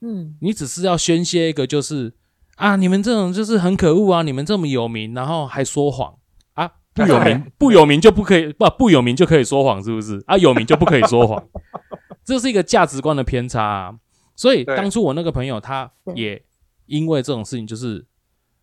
[0.00, 2.14] 嗯，你只是要宣泄一个，就是
[2.56, 6.16] 啊，你们这种就是很可恶啊，你们这么有名，然后还说谎
[6.54, 10.22] 啊， 不有名不有名就不可以不不有名就可以说谎，是不是？
[10.26, 11.46] 啊，有名就不可以说谎，
[12.24, 13.94] 这是一个价值观的偏差啊。
[14.34, 16.42] 所以当初我那个朋友，他也
[16.86, 18.06] 因为这种事情，就是。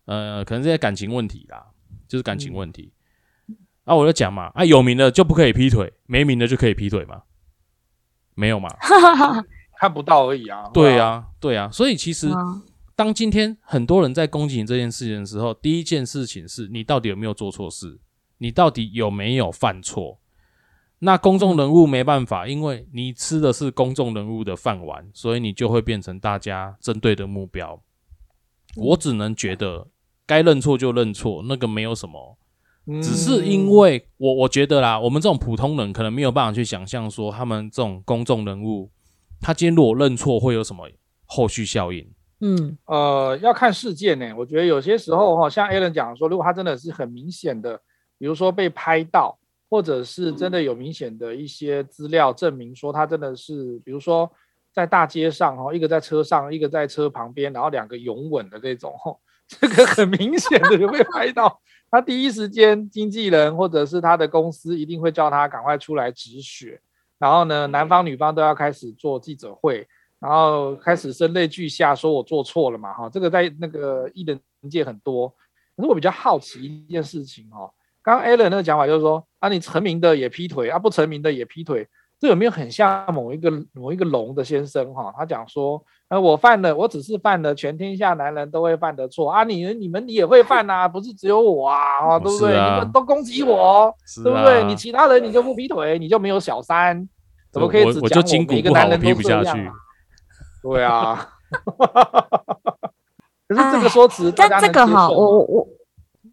[0.08, 1.66] 呃，可能这些感情问题啦，
[2.08, 2.90] 就是感情问题。
[3.48, 7.24] 嗯、啊，我就讲嘛，啊，有名的就不可以劈腿，没名的就可以劈腿嘛？
[8.34, 8.74] 没有嘛，
[9.78, 10.70] 看不到而已啊。
[10.72, 11.70] 对啊，对啊。
[11.70, 12.30] 所以其实，
[12.96, 18.00] 当今天很多人在攻击你这件事情的时候，第一件事情是你到底有没有做错事？
[18.38, 20.18] 你到底有没有犯错？
[21.00, 27.82] 那公众人物没办法，因为你吃的是公众人物的饭碗，所以你就会变成大家针对的目标。
[28.74, 29.86] 我只能觉得。
[30.28, 32.36] 该认错就认错，那个没有什么，
[33.02, 38.90] 只是因为我我觉得啦，我们这种普通人可能没有办法去想象说他们这种公众人物，
[39.40, 40.88] 他今天如果认错会有什么
[41.24, 42.06] 后续效应？
[42.40, 44.34] 嗯，呃，要看事件呢、欸。
[44.34, 47.80] 我觉得有些时候哈，像 Alan 讲说，如果他真的是很明显的，
[48.16, 49.36] 比如说被拍到，
[49.68, 54.30] 或者是真的有明显的一些资料证明说他真的是，比如说
[54.72, 58.94] 在大街上哈，一个在车上，一个在车旁边，然后两个拥吻的这种
[59.48, 66.80] 这个很明显的有被拍到，他第一时间经纪人或者是他的公司一定会叫他赶快出来止血，
[67.18, 69.88] 然后呢，男方女方都要开始做记者会，
[70.20, 74.38] 然后开始声泪俱下说我做错了嘛，哈，这个在那个艺人
[74.70, 75.28] 界很多。
[75.76, 81.88] 可是我比较好奇一件事情哦，刚刚 Alan 那个讲法就是说啊，你成名的也劈腿啊，不成名的也劈腿。
[82.20, 85.14] 这有没有很像某一个某一个龙的先生哈？
[85.16, 89.44] 他讲说，呃，我犯了，我只是犯了全天下男人都会犯的错啊！
[89.44, 92.48] 你你们也会犯呐，不是只有我啊，对不对？
[92.50, 94.64] 你们都攻击我，对不对？
[94.64, 97.08] 你其他人你就不劈腿，你就没有小三，
[97.52, 99.70] 怎么可以只讲我一个男人劈不下去？
[100.60, 101.24] 对啊，
[103.46, 105.68] 可是这个说辞，但这个哈，我我我，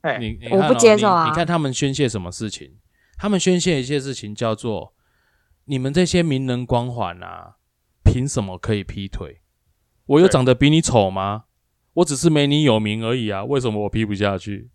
[0.02, 1.28] 哎，你我不接受啊！
[1.28, 2.71] 你看他们宣泄什么事情？
[3.19, 4.94] 他们宣泄一些事情叫做。
[5.65, 7.56] 你们这些名人光环啊，
[8.04, 9.41] 凭什么可以劈腿？
[10.06, 11.45] 我有长得比你丑吗？
[11.95, 13.43] 我只是没你有名而已啊！
[13.43, 14.69] 为什么我劈不下去？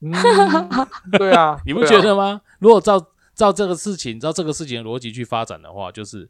[0.00, 0.12] 嗯、
[1.16, 2.24] 对啊， 你不觉得吗？
[2.24, 6.28] 啊、如果照照这个事情，照这个事情的逻辑去发展的话，就是，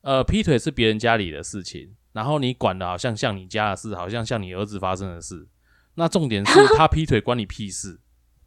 [0.00, 5.46] 呃，劈腿是别人家里的事情，然后你管的好像像你家的事，好像像你儿子发生的事。
[5.94, 8.00] 那重点是他劈腿关你屁事？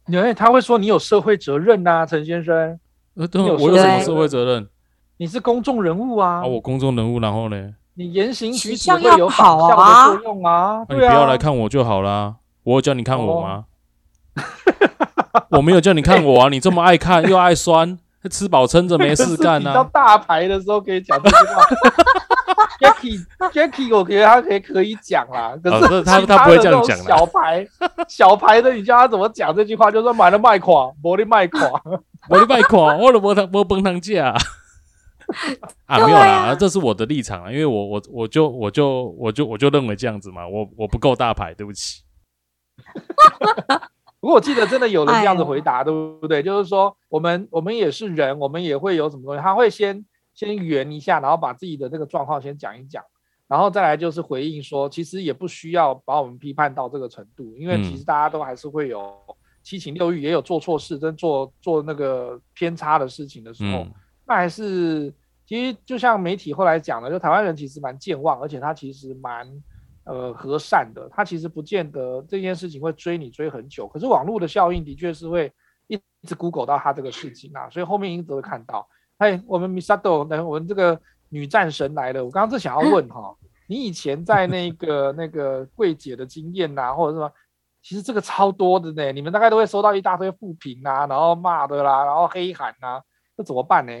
[0.08, 2.78] 因 为他会说你有社会责任呐、啊，陈先生。
[3.16, 4.68] 呃，对，我有什么社会责任？
[5.18, 6.40] 你是公众人物啊。
[6.40, 7.74] 啊，我公众人物，然后呢？
[7.94, 10.78] 你言行举止会有反效的作用啊。
[10.78, 12.36] 啊你不要来看我就好啦。
[12.64, 13.64] 我有叫你看我吗？
[15.32, 16.48] 哦、 我没有叫你看我啊！
[16.48, 17.98] 你这么爱看又爱酸，
[18.30, 19.74] 吃饱撑着没事干啊！
[19.74, 21.62] 到大牌的时候可以讲这句话。
[22.82, 25.56] Jacky，Jacky， 我觉得他可以可以讲啦。
[25.62, 26.96] 可是、哦、他他不会这样讲。
[26.98, 27.66] 小牌
[28.08, 29.90] 小牌的，你叫他怎么讲这句话？
[29.90, 31.60] 就是买了卖垮，没的卖垮，
[32.28, 34.34] 没的 卖垮，我都没他没崩汤价
[35.86, 35.98] 啊！
[35.98, 42.02] 没有啦，这是我的立场啊，因为我我我就我就我就我就认为这样子嘛，我我不够大牌，对不起。
[44.20, 46.42] 不过我记得真的有人这样子回答，对不对？
[46.42, 53.04] 就是说，我们我们也是人，我们也会有什么东西，他会先先圆一下，然后把自己的这个状况先讲一讲，
[53.48, 59.14] 然后再来就是回应说，其实也不需要把我们批判到这个程度，因为其实大家都还是会有
[59.62, 63.86] 七情六欲，也有做错事，跟做做那个偏差的事情的时候，
[64.26, 65.12] 那还是
[65.46, 69.48] 其实就像媒体后来讲的，就台湾人其实蛮健忘，而且他其实蛮。
[70.04, 75.52] 呃，和善的，他其实不见得这件事情会追你追很久，可是网络的效应的确是会
[75.86, 78.84] 一直 Google 到他这个事情啊，所以后面一直会看到。
[79.22, 83.32] 哎，我们 Misato，那我们这个女战神来了，我刚刚是想要问 哈，
[83.68, 87.30] 你以前在那个 那个柜姐的经验呐、啊，或者什么，
[87.82, 93.02] 其实这个超多的呢，你们大概都会收到一大堆负评啊，然后骂的啦，然后黑喊呐、啊，
[93.36, 93.92] 这怎么办呢？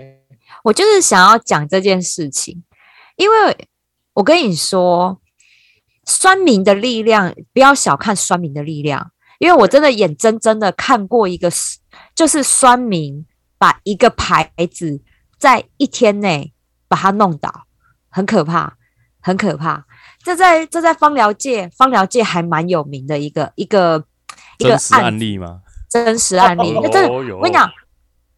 [0.64, 2.64] 我就是想要讲这件事情，
[3.16, 3.68] 因为
[4.14, 5.18] 我跟你说。
[6.04, 11.48] 酸民的力量，不要小看酸民的力量，因为我真的眼睁睁的看过一个，
[12.12, 13.24] 就是酸民
[13.56, 15.00] 把一个牌子
[15.42, 16.54] 在一天内
[16.86, 17.66] 把它弄倒，
[18.08, 18.76] 很可怕，
[19.20, 19.84] 很可怕。
[20.22, 24.04] 这在这在芳疗界，芳疗界还蛮有名的一个一个
[24.58, 25.62] 一个案例吗？
[25.90, 27.68] 真实案例，那真的，我跟你讲，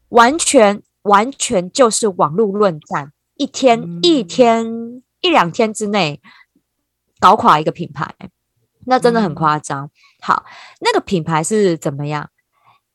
[0.09, 6.23] 完全完全就是网络论战，一天、嗯、一天一两天之内。
[7.21, 8.15] 搞垮一个品牌，
[8.85, 9.91] 那真的很夸张。
[10.21, 10.45] 好，
[10.81, 12.29] 那个品牌是怎么样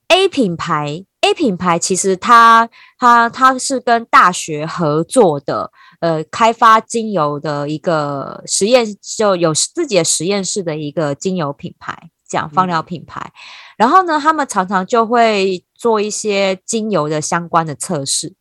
[0.09, 13.31] ？A 品牌，A 品牌其实它它它是跟大学合作的，呃，开发精油的一个实验，就有自己的实验室的一个精油品牌，讲芳疗品牌。
[13.77, 18.35] 然后呢，他们常常就会做一些精油的相关的测试。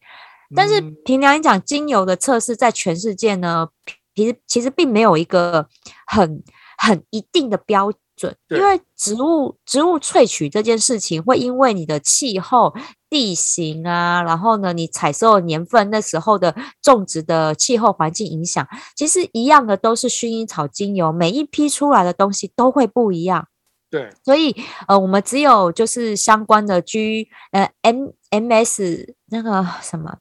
[0.56, 3.68] 但是凭良心讲，精油的测试在全世界呢，
[4.14, 5.68] 其实其实并没有一个
[6.06, 6.42] 很
[6.78, 12.74] 很一定的标准，因为植物植物萃取这件事情会因为你的气候、
[13.08, 23.46] 地形啊，然后呢，你采收的年份、那时候的种植的气候环境影响，其实一样的都是薰衣草精油，每一批出来的东西都会不一样。
[23.90, 24.54] 对，所以
[24.86, 30.18] 呃，我们只有就是相关的 G 呃 M M S 那个什么。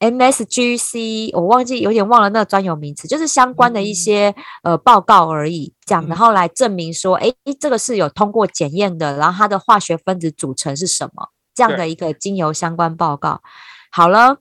[0.00, 4.28] MSGC，我忘记有点忘了那个专有名词，就是相关的一些、
[4.62, 13.42] 嗯、呃报告而已，讲然后来证明说，哎、嗯，这个是有通过检验的，然后它的化学分子组成是什么，这样的一个精油相关报告。
[13.90, 14.38] 好了，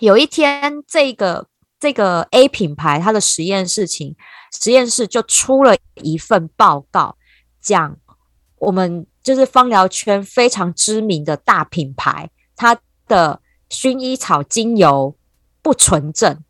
[0.00, 1.46] 有一天这个
[1.78, 4.16] 这个 A 品牌它的实验室情
[4.60, 7.16] 实验室就出了一份报告，
[7.62, 7.96] 讲
[8.58, 12.76] 我们就是芳疗圈非常知名的大品牌，它
[13.06, 13.40] 的。
[13.70, 15.16] 薰衣草精油
[15.62, 16.42] 不纯正，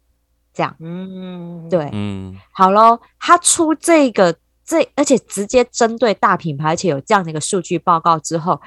[0.55, 8.59] 这样，嗯，对，嗯，好喽，他出这个这，而且直接针对大品牌，而且有这样的一个数据报告之后，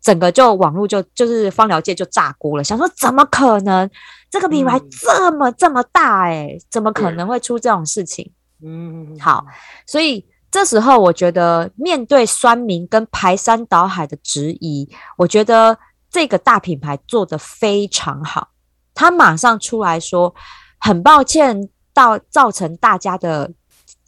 [0.00, 3.88] 整个就网络就就是芳疗界就炸锅了，想说怎么可能？
[4.30, 8.32] 这个品牌这么、嗯、这么大、欸，诶，怎么可能会出这种事情？
[8.64, 9.44] 嗯，好，
[9.86, 15.76] 所以这时候我觉得面对酸民跟排山倒海的质疑，我觉得。
[16.12, 18.50] 这个大品牌做得非常好，
[18.92, 20.34] 他马上出来说，
[20.78, 23.50] 很抱歉到造成大家的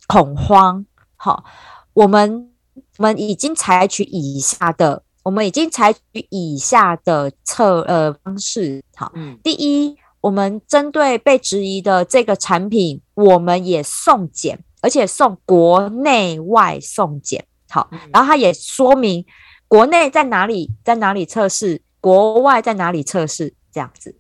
[0.07, 0.85] 恐慌。
[1.17, 1.43] 好，
[1.95, 2.53] 我们
[2.99, 8.85] 我们已经采取以下的，我们已经采取以下的测呃方式。
[8.95, 17.47] 好，嗯，第一，我们针对被质疑的这个产品，我们也送检，而且送国内外送检。
[17.71, 19.25] 好，然后他也说明
[19.67, 21.81] 国内在哪里，在哪里测试。
[22.05, 23.55] 国外在哪里测试？
[23.73, 24.15] 这样子，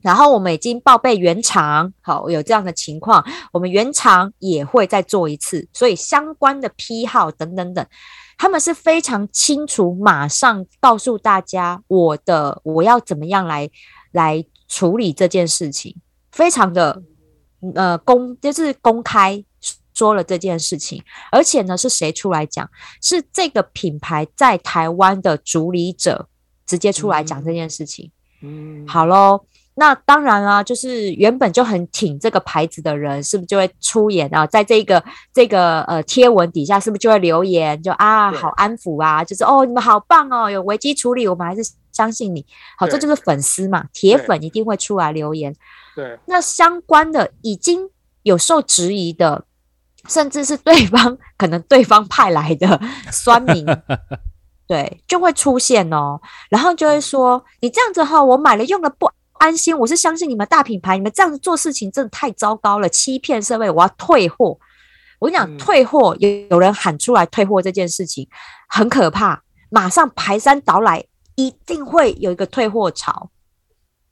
[0.00, 7.86] 然后我们已经报备原厂，好，有这样的情况，我们原厂也会再做一次，所以相关的批号等等等，
[8.36, 13.70] 他们是非常清楚，马上告诉大家我的我要怎么样来
[14.10, 15.94] 来处理这件事情，
[16.32, 17.00] 非常的
[17.76, 19.44] 呃公就是公开
[19.94, 21.00] 说了这件事情，
[21.30, 22.68] 而且呢是谁出来讲？
[23.00, 26.28] 是这个品牌在台湾的主理者
[26.66, 28.10] 直接出来讲这件事情。
[28.42, 29.44] 嗯，好喽。
[29.74, 34.46] 那当然啊，就是原本就很挺这个牌子的人，是不是就会出言啊？
[34.46, 35.02] 在这个
[35.32, 42.44] 这个呃贴文底下，是不是就会留言，就啊好安抚啊，就是哦你们好棒哦，有危机处理，我们还是相信你。
[42.76, 45.56] 好，这就是粉丝嘛，铁粉一定会出来留言。
[45.96, 47.88] 对，那相关的已经
[48.24, 49.46] 有受质疑的，
[50.06, 52.78] 甚至是对方可能对方派来的
[53.10, 53.64] 酸民，
[54.66, 59.10] 对，就会出现哦，然后就会说你这样子哈，我买了用了不。
[59.38, 64.56] 安心，我是相信你们大品牌，你们这样子做事情真的太糟糕了，欺骗社会，我要退货。
[65.18, 68.28] 我跟你讲，嗯、退货有有人喊出来退货这件事情
[68.68, 71.04] 很可怕，马上排山倒海，
[71.34, 73.30] 一定会有一个退货潮。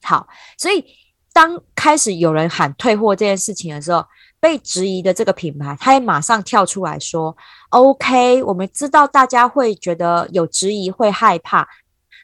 [0.02, 0.26] 好，
[0.58, 0.84] 所以
[1.32, 4.04] 当开始有人喊退货这件事情的时候，
[4.40, 7.36] 被质疑的这个品牌，他也马上跳出来说
[7.70, 11.66] ：“OK，我们知道大家会觉得有质疑，会害怕，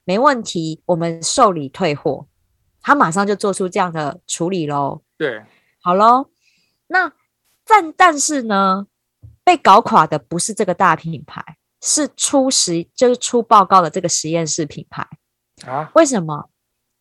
[0.05, 2.27] 没问题，我们受理退货。”
[2.83, 5.03] 他马上就做出这样的处理喽。
[5.19, 5.43] 对，
[5.83, 6.27] 好喽。
[6.87, 7.13] 那
[7.67, 8.87] 但但是呢，
[9.43, 11.43] 被搞垮的不是这个大品牌，
[11.83, 15.05] 是出实就是出报告的这个实验室品牌
[15.67, 15.91] 啊？
[15.97, 16.49] 为什么？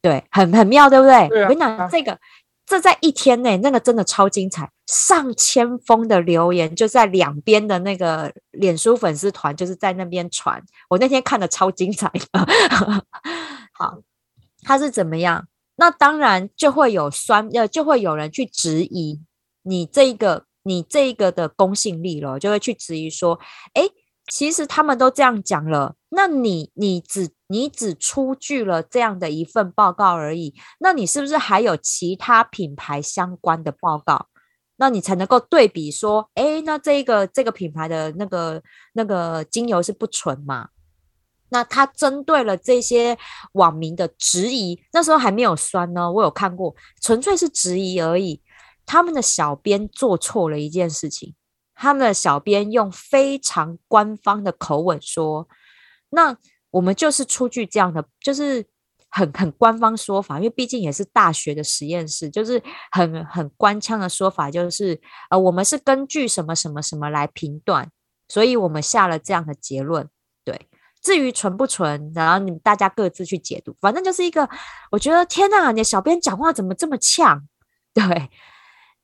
[0.01, 1.27] 对，很很妙，对不对？
[1.29, 2.19] 对啊、我跟你讲，这个
[2.65, 10.61] 这在一天内，那个真的超精彩，上千封的留言就在两边的那个脸书粉丝团，就是在那边传。
[10.89, 12.47] 我那天看的超精彩的。
[13.73, 13.99] 好，
[14.63, 15.47] 他是怎么样？
[15.75, 19.21] 那当然就会有酸，呃，就会有人去质疑
[19.63, 23.39] 你这个，你这个的公信力了，就会去质疑说，
[23.73, 23.83] 哎，
[24.27, 34.27] 其实他们都这样讲了，那你你只你只出具了这样的一份报告而已，那你是不是还有其他品牌相关的报告？
[34.77, 38.61] 那你才能够对比说，哎，那这个这个品牌的那个
[38.93, 40.69] 那个精油是不纯嘛？
[41.49, 43.17] 那他针对了这些
[43.53, 48.41] 网民的质疑，那时候还没有酸呢，我有看过，纯粹是质疑而已。
[48.85, 51.35] 他们的小编做错了一件事情，
[51.75, 55.47] 他们的小编用非常官方的口吻说
[56.09, 56.35] ：“那
[56.71, 58.65] 我们就是出具这样的，就是
[59.09, 62.61] 很很官方说法，因为毕竟也是大学的实验室，就是
[62.91, 64.99] 很很官腔的说法，就是
[65.29, 67.91] 呃，我们是根据什么什么什么来评断，
[68.27, 70.09] 所以我们下了这样的结论。”
[70.43, 70.67] 对。
[71.01, 74.49] 至于纯不纯，然后你们大家各自去解读，反正就是一个，
[74.89, 77.47] 我觉得天哪，你的小编讲话怎么这么呛？
[77.93, 78.03] 对，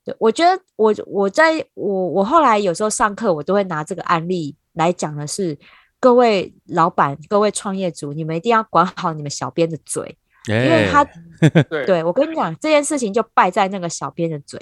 [0.03, 5.57] 对，我觉得我我在我我后来有时候上课，我都会拿这个案例来讲的是，
[5.99, 10.17] 各位老板、各位创业主，你们一定要管好你们小编的嘴，
[10.49, 11.03] 因为他，
[11.69, 14.59] 对，对，我跟你讲这件事情就败在那个小编的嘴。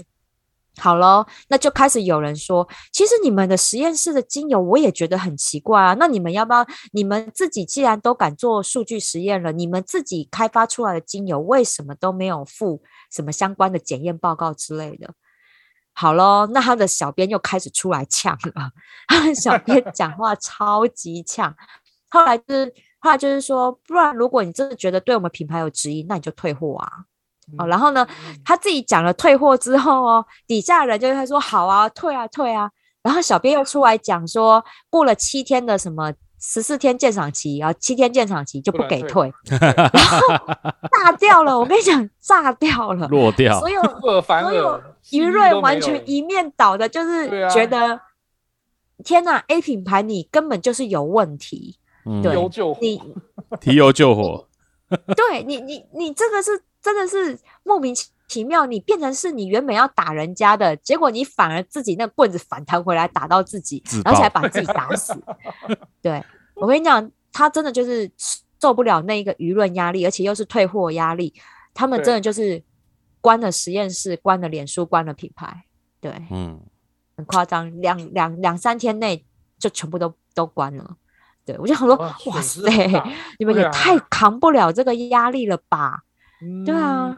[0.78, 5.94] 好喽，那就开始有人说，其实你们的实验室的精油我也觉得很奇怪啊。
[6.00, 6.66] 那你们要不要？
[6.94, 12.82] 你们自己既然都敢做数据实验了，你们自己开发出来的精油为什么都没有附
[13.12, 15.14] 什么相关的检验报告之类的？
[15.94, 18.72] 好喽，那他的小编又开始出来呛了，
[19.08, 21.54] 他的小编 讲话超级呛。
[22.10, 26.92] 后来就是，后来就是说，不然如果你真的觉得对我们品牌有质疑，那你就退货啊。
[27.58, 28.08] 哦，然后呢，
[28.46, 32.70] 他自己讲了退货之后哦，底下人就会说好啊，退啊，退啊。
[33.02, 40.28] 然后小编又出来讲说，过了七天的什么十四天鉴赏期然后，七天鉴赏期就不给退， 然后
[40.92, 41.58] 炸掉了。
[41.60, 43.82] 我跟你讲，炸掉了，落掉，所有
[44.22, 44.82] 所有
[45.12, 48.00] 舆论完全一面倒的，就是觉得
[49.04, 51.78] 天哪，A 品牌你根本就是有问题，
[52.24, 52.34] 对，
[52.82, 53.02] 你
[53.60, 54.48] 提油救火，
[55.16, 56.64] 对你，你你这个是。
[56.82, 58.08] 真的是莫名其
[58.44, 65.20] 妙，你变成是你原本要打人家的，结果你反而自己那棍子反弹回来打到自己，而且还把自己打死。
[66.02, 66.24] 对，
[66.54, 68.10] 我跟你讲，他真的就是
[68.62, 71.34] 受不了那一个舆论压力，而且又是退货压力，
[71.74, 72.64] 他们真的就是
[73.20, 75.66] 关了实验室，关了脸书，关了品牌。
[76.00, 76.62] 对，嗯，
[77.18, 79.26] 很夸张，两两两三天内
[79.58, 80.96] 就全部都都关了。
[81.46, 82.62] 对，我就想说，哇， 哇塞，
[83.40, 86.04] 你们也太扛不了这个压力了吧？
[86.66, 87.18] 对啊，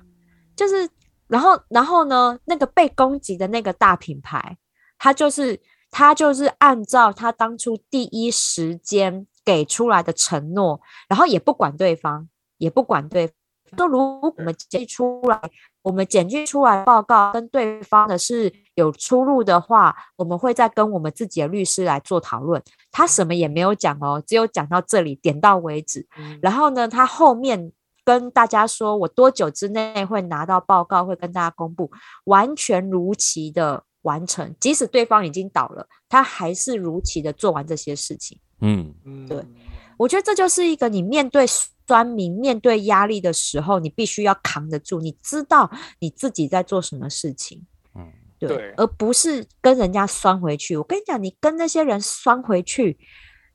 [0.55, 0.89] 就是，
[1.32, 4.58] 然后，然后呢，那个被攻击的那个大品牌，
[4.98, 12.28] 他就是他就是按照他当初第一时间给出来的承诺，然后也不管对方，
[12.58, 13.36] 也不管对方，
[13.78, 15.40] 说如果我们接出来
[15.84, 22.62] 我们检举出来报告跟对方的是有出入的话，我们会再跟我们自己的律师来做讨论。
[22.92, 26.06] 他什么也没有讲哦，只有讲到这里，点到为止。
[26.42, 27.72] 然后呢，他后面
[28.04, 31.91] 跟大家说我多久之内会拿到报告，会跟大家公布，
[32.26, 34.56] 完全如期的完成。
[34.60, 38.38] 即使对方已经倒了，他还是如期的做完这些事情。
[38.62, 39.43] 嗯嗯，对，
[39.97, 41.45] 我觉得这就是一个你面对。
[41.88, 50.78] 酸民面对压力的时候，你必须要扛得住，你知道你自己在做什么事情，嗯，对，对，而不是跟人家酸回去。
[50.78, 52.97] 我跟你讲，你跟那些人酸回去，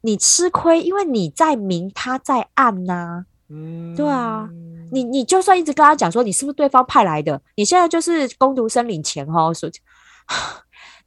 [0.03, 4.49] 你吃亏，因为你在明，他在暗呐、啊，嗯，对啊，
[4.92, 9.70] 你你就算一直跟他讲说你是不是对方派来的，你现在就是工读生领钱哦，说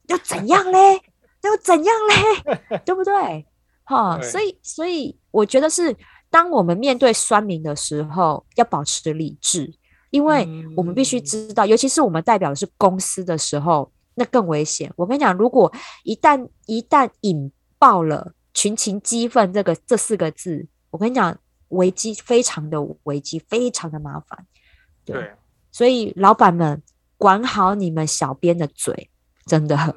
[0.08, 1.02] 要 怎样嘞？
[1.42, 2.80] 要怎样嘞？
[2.86, 3.46] 对不对？
[3.84, 5.96] 哈，所以所以我觉得是。
[6.32, 9.74] 当我们面对酸民的时候，要保持理智，
[10.12, 14.94] 因为我们必须知道，尤其是我们代表的是公司的时候，那更危险。
[14.96, 15.74] 我跟你讲，如果
[16.04, 21.36] 一旦一旦引爆了群情激愤这个这四个字，我跟你讲，
[21.70, 24.46] 危机非常的危机，非常的麻烦。
[25.06, 25.32] 对，对，
[25.72, 26.82] 所以老板们
[27.18, 29.10] 管好你们小编的嘴，
[29.46, 29.94] 真的很，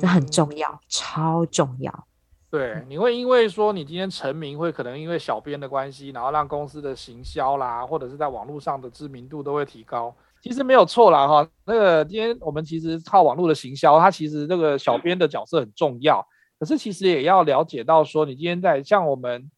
[0.00, 2.06] 这很重要，超重要。
[2.48, 10.14] 对，你会因为说你今天成名，会可能因为小编的关系，然后让公司的行销啦，或者是在网络上的知名度都会提高。
[10.40, 11.46] 其实没有错啦哈。
[11.64, 16.24] 那个今天我们其实靠网络的行销，它其实这个小编的角色很重要。
[16.58, 19.50] 可是其实也要了解到说，你今天在像我们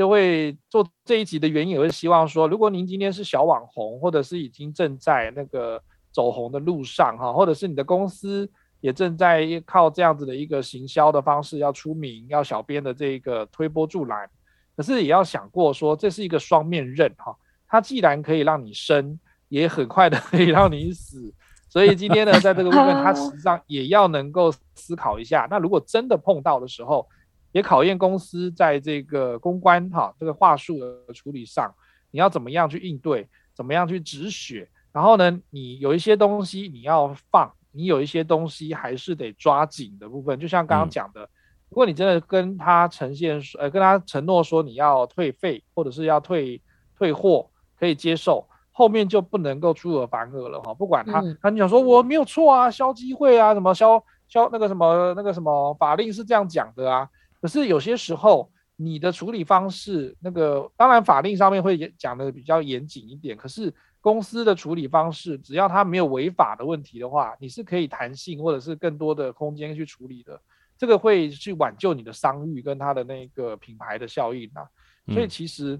[0.00, 5.78] 就会做这一集的原因，也会希望说，如果您今天是小网红，或者是已经正在那个
[6.10, 8.50] 走红的路上哈，或者是你的公司。
[8.80, 14.26] 也正在靠这样子的一个行销的方式要出名，要小编的这个推波助澜，
[14.74, 17.36] 可是也要想过说，这是一个双面刃哈，
[17.68, 19.20] 它既然可以让你生，
[19.50, 21.30] 也很快的可以让你死，
[21.68, 27.06] 所以今天呢，在这个部分，它 实际上也要能够思考一下，那如果真的碰到的时候，
[27.52, 31.74] 也考验公司在这个公关哈这个话术的处理上，
[32.10, 37.52] 你要怎么样去应对，怎么样去止血，然后呢，你有一些东西你要放。
[37.72, 41.20] 你有一些东西还是得抓紧的部分，就像刚刚讲的，
[41.68, 46.60] 如果你真的跟他呈现，呃，跟他承诺说你要退费或者是要退
[46.98, 47.48] 退货，
[47.78, 50.74] 可以接受，后面就不能够出尔反尔了哈。
[50.74, 57.08] 不管他，他你讲说我没有错啊，消基会啊，什么消消那个什么那个什么法令是这样讲的啊，
[57.40, 63.72] 可是有些时候你的处理方式，那个当然法令上面会讲的比较严谨一点，可是。
[64.02, 70.40] 公司的处理方式，只要它没有违法的问题的话，你是可以弹性或者是更多的空间去处理的。
[70.78, 74.64] 这个会去挽救你的商誉跟它的那个品牌的效应啊。
[75.12, 75.78] 所以其实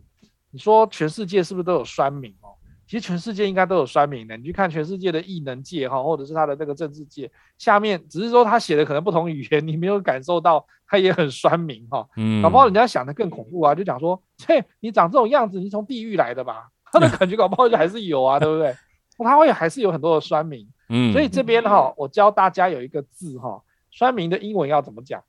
[0.51, 2.53] 你说全世界是不是都有酸民哦？
[2.87, 4.37] 其实全世界应该都有酸民的。
[4.37, 12.05] 你去看全世界的异能界哈，或者是他的那个政治界，下面只是说他写的可能不同语言，你没有感受到他也很酸民哈。
[12.17, 16.69] 嗯，搞不好人家想的更恐怖啊，就讲说，切，你长这种样子，你从地狱来的吧？
[16.93, 18.75] 他的感觉搞不好就还是有啊， 对不对？
[19.19, 23.63] 他会还是有很多的酸民，嗯，所以这边哈，我教大家有一个字哈，
[23.93, 25.23] 酸民的英文要怎么讲？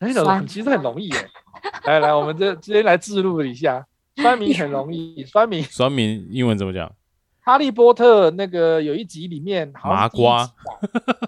[0.00, 0.12] 哎，
[0.46, 1.30] 其实很容易耶。
[1.84, 6.90] 来来，我们这直接来自录一下，酸民很容易，酸民酸民英文怎么讲？
[7.40, 10.50] 哈利波特那个有一集里面，麻瓜，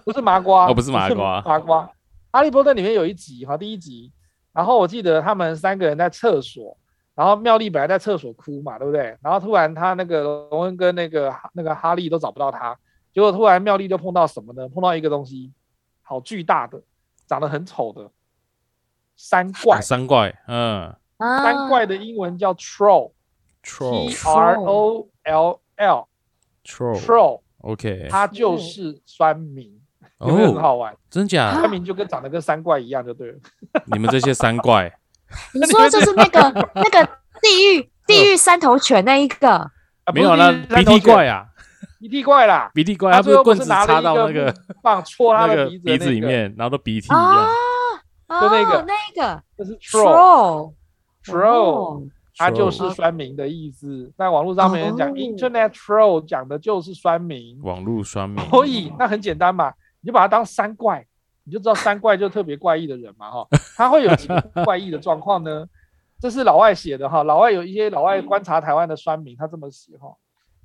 [0.03, 1.89] 不是麻瓜，哦，不是麻瓜，麻瓜。
[2.31, 4.11] 哈利波特里面有一集哈，第一集，
[4.53, 6.77] 然后我记得他们三个人在厕所。
[7.15, 9.17] 然后妙丽本来在厕所哭嘛，对不对？
[9.21, 12.79] 然后突然他那个荣恩跟那个那个哈利都找不到他，
[13.13, 14.69] 结果突然妙丽就碰到什么呢？
[14.69, 15.51] 碰到一个东西，
[16.01, 16.81] 好巨大的，
[17.27, 18.09] 长得很丑的
[19.17, 19.81] 山怪。
[19.81, 29.78] 山怪，嗯，山怪的英文叫 troll，T R O L L，troll，troll，OK，它就是酸民，
[30.27, 30.93] 有没有很好玩？
[31.09, 31.53] 真假？
[31.53, 33.37] 酸民就跟长得跟三怪一样就对了。
[33.91, 34.91] 你们这些三怪。
[35.53, 36.41] 你说就是那个
[36.75, 37.05] 那个
[37.41, 39.71] 地狱地狱三头犬那一个？
[40.13, 41.45] 没有啦，鼻涕怪啊，
[41.99, 44.51] 鼻涕怪啦，鼻涕怪，他不是棍子插到那个
[44.81, 47.47] 棒戳他的鼻子里面，然后都鼻涕一样。
[48.41, 54.11] 就那个那个，就是 troll，troll，它就是酸民的意思。
[54.17, 58.43] 在网络上面讲，internet troll 讲的就是酸民，网络酸民。
[58.49, 59.71] 所以那很简单嘛，
[60.01, 61.05] 你就把它当三怪。
[61.45, 65.65] 你就知道三怪就特别怪异的人嘛，哈，他会有几个怪异的状况呢？
[66.19, 70.15] 这是老外写的哈，老外有一些老外观察台湾的酸民，他这么写哈，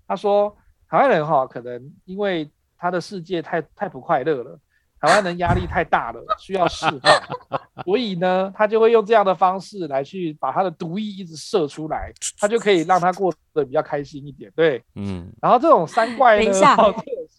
[0.06, 0.54] 他说
[0.90, 4.58] 台湾人哈，可能因为他的世界太太不快乐了，
[5.00, 14.52] 台湾人压力太大了，需要释放，所以呢，他就会用这样的方式来去把他的毒液一直射出来，他就可以让他过得比较开心一点。
[14.54, 15.32] 对，嗯。
[15.40, 16.76] 然后这种三怪呢，等一下，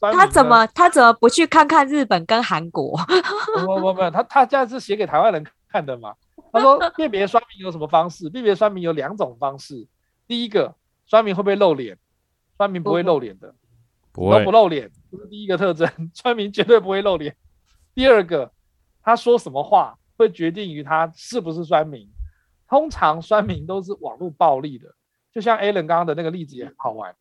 [0.02, 2.98] 他怎么他怎么不去看看日本跟韩国？
[3.66, 6.14] 不不不，他他这样是写给台湾人看的嘛？
[6.52, 8.30] 他说 辨别酸民有什么方式？
[8.30, 9.88] 辨别酸民有两种方式。
[10.28, 10.76] 第一个，
[11.06, 11.98] 酸民会不会露脸？
[12.58, 13.54] 酸民不会露脸的，
[14.12, 15.90] 不都不露脸，这是第一个特征。
[16.14, 17.36] 酸民绝对不会露脸。
[17.94, 18.52] 第二个，
[19.02, 22.10] 他说什么话会决定于他是不是酸民。
[22.68, 24.94] 通常酸民都是网络暴力的，
[25.34, 27.16] 就像 Alan 刚刚的那个例子也很好玩。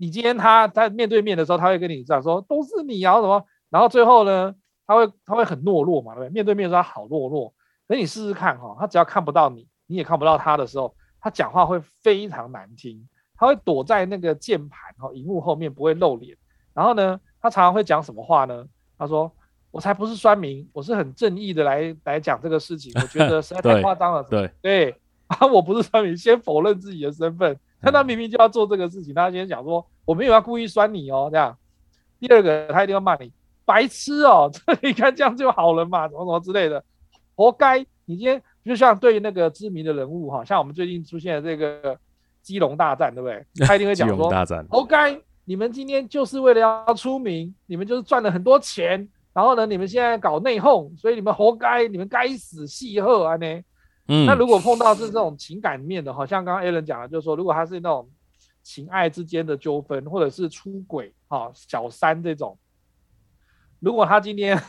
[0.00, 4.54] 你今天他在面对面的时候，他会跟你这样说，都是你啊什么，然后最后呢，
[4.86, 6.32] 他会他会很懦弱嘛，对不对？
[6.32, 7.52] 面对面的时候他好懦弱，
[7.86, 16.36] 可你试试看哈，他只要看不到你，你也看不到他的时候，他讲话会非常难听，他会躲在那个键盘和荧幕后面不会露脸，
[16.72, 18.66] 然后呢，他常常会讲什么话呢？
[18.98, 19.30] 他说。
[19.72, 22.92] 我才不是酸民，我是很正义的来来讲这个事情。
[22.96, 24.20] 我觉得实在太夸张了。
[24.24, 24.90] 对对
[25.28, 27.56] 啊，我不是酸民，先否认自己的身份。
[27.82, 31.56] 但 他明明就要做这个事情，他先讲说我没有要故意酸你哦，这样。
[32.18, 33.32] 第二个，他一定要骂你
[33.64, 36.82] 白痴哦， 这你看这样就好了嘛，什么什么之类的，
[37.34, 37.78] 活该。
[38.04, 41.96] 你今天就像对那个知名的人物哈，像我们最近出现的这个
[42.42, 43.44] 基隆大战，对不对？
[43.66, 44.28] 他一定会讲说，
[44.68, 45.20] 活该。
[45.44, 49.08] 你们今天就是为了要出名，你们就是赚了很多钱。
[49.32, 53.46] 然后呢，你们现在搞内讧，所以你们活该，你们该死，戏鹤啊呢。
[54.12, 58.10] 嗯，那如果碰到是这种情感面的，好像刚刚 Alan 讲的，就是说，如果他是那种
[58.60, 62.58] 情爱之间的纠纷，或者是出轨，哈，小三这种，
[63.78, 64.60] 如果他今天，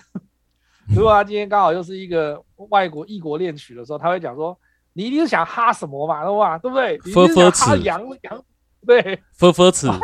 [0.95, 4.55] 如果他今天刚好又是一个外国异国恋曲的时候，他会讲说，
[4.93, 6.57] 你一定是想哈什么嘛，对吧？
[6.59, 6.99] 对不对？
[7.03, 8.43] 你一定是想哈 洋洋，
[8.85, 9.89] 对，呵呵词。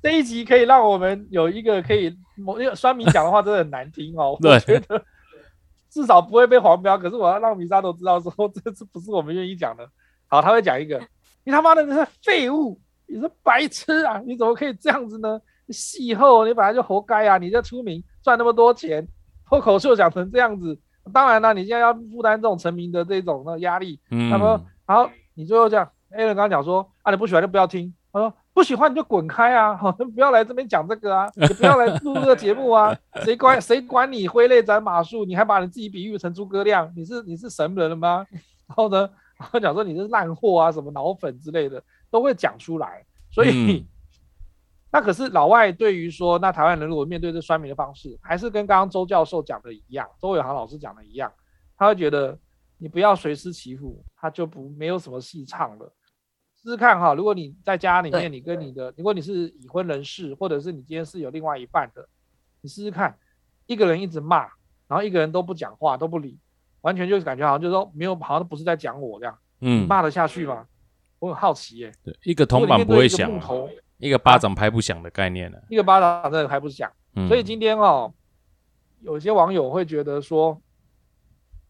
[0.00, 2.04] 这一集可以让我们有一个可以，
[2.36, 4.36] 因为酸民讲的话真的很难听哦。
[4.40, 5.04] 对我觉得
[5.90, 8.30] 至少不会被黄标，可是我要让米沙都知道说，
[8.64, 9.88] 这次不是我们愿意讲的。
[10.26, 11.00] 好，他会讲一个，
[11.44, 14.22] 你他妈的你是废物，你是白痴啊！
[14.26, 15.40] 你怎么可以这样子呢？
[15.70, 17.38] 戏后你本来就活该啊！
[17.38, 19.06] 你这出名赚那么多钱，
[19.48, 20.78] 脱口秀讲成这样子，
[21.12, 24.00] 当然了，你现在要负担这种成名的这种的压力。
[24.10, 24.30] 嗯。
[24.30, 27.94] 他说，好，你最后这样，Alan 刚刚讲说，啊，你不喜欢就不要听。
[28.12, 28.32] 他说。
[28.58, 29.76] 不喜欢你就滚开啊！
[29.76, 31.30] 好， 不要来这边讲这个啊！
[31.36, 32.92] 也不要来录这个节目啊！
[33.22, 35.24] 谁管谁管你挥泪斩马谡？
[35.24, 36.92] 你还把你自己比喻成诸葛亮？
[36.96, 38.26] 你是你是神人了吗？
[38.66, 41.80] 然后呢，然后讲说你是烂货啊，什么脑粉之类的
[42.10, 43.06] 都会讲出来。
[43.30, 43.84] 所以，嗯、
[44.90, 51.32] 那可是老外对于说，那台湾人如果面对这酸民的方式，还是跟刚刚周教授讲的一样，周伟航老师讲的一样，
[51.76, 52.36] 他会觉得
[52.76, 55.92] 你不要随师起舞，他就不没有什么戏唱了。
[56.68, 62.06] 试试看哈，如果你在家里面，你跟你的，如果你是已婚人士，或者是你今天是有另外一半的，
[62.60, 63.16] 你试试看，
[63.64, 64.40] 一个人一直骂，
[64.86, 66.38] 然后一个人都不讲话，都不理，
[66.82, 70.66] 完全就是感觉好像就是说没有，好像都不是在讲我这样，嗯，骂得下去吗？
[71.20, 71.90] 我很好奇耶。
[72.04, 73.30] 对，一个铜板不会响，
[73.96, 76.92] 一个巴掌拍不响的概念呢，一个巴掌真的拍不响。
[77.26, 78.12] 所以今天哦，
[79.00, 80.60] 有些网友会觉得说，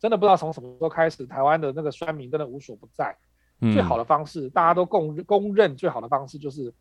[0.00, 3.16] 真的不知道从什么时候开始，台湾的那个酸民真的无所不在。
[3.60, 6.72] 最好的方式，嗯、大家都公公认最好的方式就是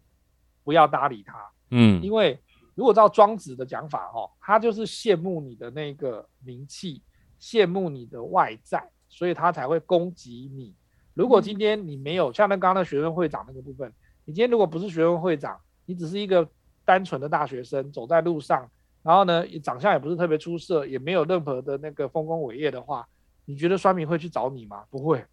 [0.63, 1.37] 不要搭理他。
[1.71, 2.39] 嗯，因为
[2.75, 7.01] 如果照庄子的讲法，哦，他就是羡慕你的那个名气，
[7.41, 10.75] 羡慕你的外在，所以他才会攻击你。
[11.13, 13.91] 如果今天你没有像那刚刚的学生会长那个部分，
[14.23, 16.47] 你今天如果不是学生会长，你只是一个
[16.85, 18.69] 单纯的大学生，走在路上，
[19.01, 23.07] 然后呢，长相也不是特别出色，也没有任何的那个丰功伟业的话，
[23.45, 24.83] 你觉得酸民会去找你吗？
[24.91, 25.25] 不会。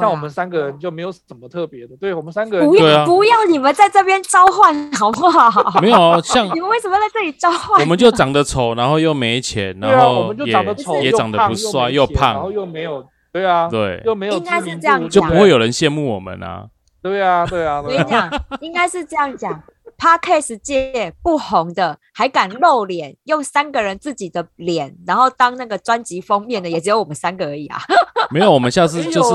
[0.00, 5.80] 像我们三个人就没有什么特别的，对我们三个人不要不要你们在这边召唤好不好？
[5.80, 7.80] 没有像 你们为什么在这里召唤？
[7.80, 16.66] 我们就长得丑，然后又没钱，然后我们就长得丑，也长得不帅，又胖，然后又没有，对啊，对，又没有，应该是这样讲，就不会有人羡慕我们啊。
[17.02, 19.62] 对啊，对啊，我跟你讲，应该是这样讲。
[19.98, 27.78] p a r k a s 界不红的还敢露脸，用三个人自己的脸，然后当那个专辑封面的，也只有我们三个而已啊。
[28.30, 29.34] 没有，我们下次就是。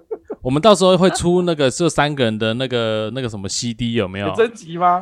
[0.42, 4.28] 我们到时候会出那个这三个人的那个那个什么 CD 有没有？
[4.28, 5.00] 写真集吗？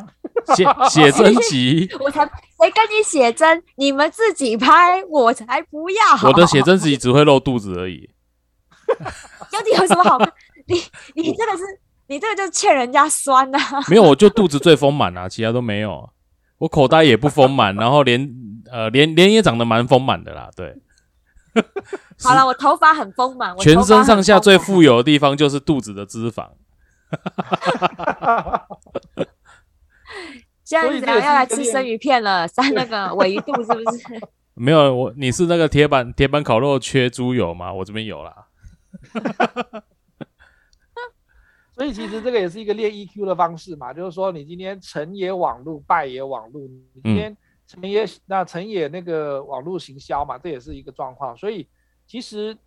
[0.55, 1.87] 写写真集？
[2.03, 3.63] 我才谁跟你写真？
[3.75, 6.29] 你们自己拍，我才不要。
[6.29, 8.09] 我的写真集只会露肚子而已。
[9.51, 10.31] 究竟有什么好看？
[10.67, 10.75] 你
[11.15, 11.63] 你这个是
[12.07, 13.83] 你这个就欠人家酸呐、啊！
[13.87, 16.09] 没有，我就肚子最丰满啊，其他都没有。
[16.57, 18.27] 我口袋也不丰满，然后脸
[18.71, 20.75] 呃脸脸也长得蛮丰满的啦，对。
[22.21, 26.49] 好了，我头发很丰满，全身上下最富有的地方就是肚子的脂肪。
[30.63, 32.47] 现在怎样要来吃生鱼片了？
[32.49, 34.21] 三那个维度是不是？
[34.55, 37.71] 没有，我你是那个铁板铁板烤肉缺猪油吗？
[37.71, 38.47] 我这边有啦。
[41.75, 46.67] 所以其实这个也是一个练 EQ 的方式嘛，就是说你今天成也网路，败也网路。
[46.93, 47.35] 你今天
[47.67, 51.35] 成也、那成也那个网络行销嘛，这也是一个状况。
[51.37, 51.67] 所以
[52.05, 52.57] 其实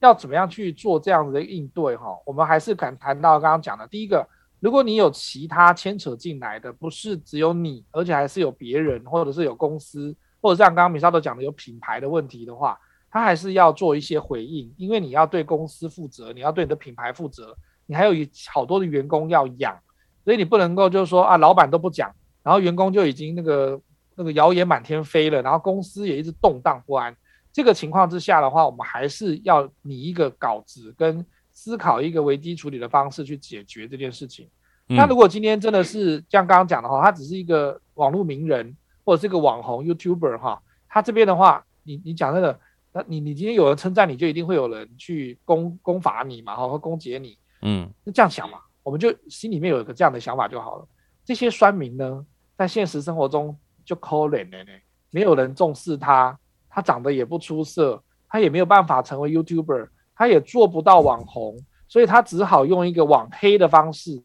[0.00, 4.26] 要怎么样去做这样子的应对哈，我们还是敢谈到刚刚讲的第一个，
[4.60, 12.78] 如果你有其他牵扯进来的，不是只有你，而且还是有别人，或者是有公司，或者像刚刚米沙都讲的有品牌的问题的话，
[13.10, 17.56] 他还是要做一些回应，因为你要对公司负责，你要对你的品牌负责。
[17.84, 18.12] 你还有
[18.50, 19.76] 好多的员工要养，
[20.24, 22.10] 所以你不能够就是说啊，老板都不讲，
[22.42, 23.78] 然后员工就已经那个
[24.16, 27.16] 那个谣言满天飞了，然后公司也一直动荡不安。
[27.52, 34.48] 这个情况之下的话，我们还是要拟一个稿子跟思考一个危机处理的方式去解决这件事情。
[34.88, 42.58] 嗯、那如果今天真的是像刚刚讲的话，他只是一个网络名人或者是一个网红 YouTuber 哈，他这边的话，你你讲那个，
[42.92, 47.36] 那你你今天有人称赞你就一定会有人去攻攻伐你嘛，哈，或攻击你。
[47.60, 50.88] 嗯，那这样想嘛，我们就心里面有一个这样的想法就好了。
[51.24, 52.24] 这些酸民呢，
[52.56, 54.70] 在现实生活中就可怜了呢，
[55.10, 61.56] 没有人重视他，他长得也不出色，他也没有办法成为 YouTuber，他也做不到网红，
[61.88, 64.22] 所以他只好用一个网黑的方式，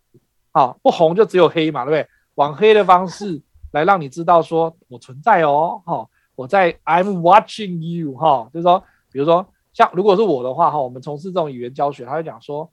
[0.51, 2.09] 啊，不红就只有黑嘛，对不对？
[2.35, 3.41] 网黑的方式
[3.71, 12.69] 来让你知道说我存在哦，哈，我在 I'm watching you，哈，就是说，比如说像如果是我的话，哈，我们从事这种语言教学，他会讲说。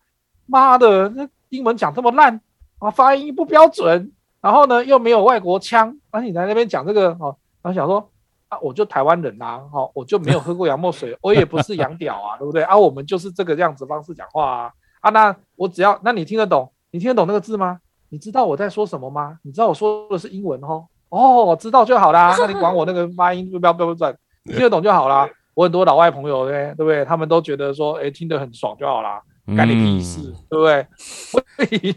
[0.46, 2.38] 妈的，那英文讲这么烂
[2.78, 4.12] 啊，发音不标准，
[4.44, 8.10] 然后呢又没有外国腔，而、啊、你在那边讲这个哦，然后想说
[8.48, 12.62] 啊，我就台湾人啦、啊，哈，我就没有喝过洋墨水， 我也不是洋屌啊，对不对？
[12.64, 16.70] 啊，我们就是这个样子方式讲话啊，啊，那我只要，那你听得懂？
[16.90, 17.78] 你听得懂那个字吗？
[18.10, 19.38] 你知道我在说什么吗？
[19.42, 24.14] 你知道我说的是英文哦，哦，我知道就好啦， 那你管我那个发音不标不标准，
[24.44, 25.26] 你听得懂就好啦。
[25.54, 27.02] 我很多老外朋友呢对不对？
[27.04, 29.22] 他们都觉得说，哎，听得很爽就好啦。
[29.56, 30.86] 干你屁事，嗯、对不对？
[30.98, 31.40] 所
[31.70, 31.96] 以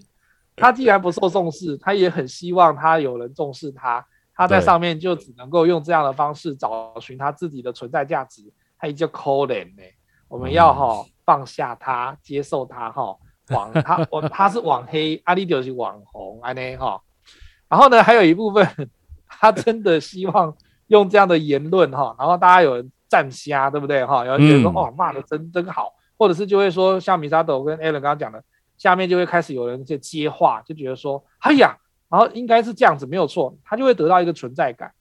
[0.57, 4.05] 他既然不受重视，他也很希望他有人重视他。
[4.35, 8.43] 他在上面就只能够用这样的方式找寻他自己的存在价值。
[8.77, 9.83] 他叫可怜呢，
[10.27, 13.17] 我们要哈、哦嗯、放下他，接受他哈、哦。
[13.49, 17.01] 网他我他是网黑，阿里就是网红，安呢哈。
[17.69, 18.67] 然后呢，还有一部分
[19.27, 20.53] 他真的希望
[20.87, 24.25] 用这样的言论哈，然后大家有人站瞎，对不对哈？
[24.25, 25.93] 有人觉得说、嗯、哦骂的真真好。
[26.19, 28.43] 或者是就会说，像米沙斗跟 Alan 刚刚讲的，
[28.77, 31.75] 下面就会开始有人在接话，就觉得说，哎呀，
[32.09, 34.91] 然后应该是这样子，没有错，他就会得到一个存在感。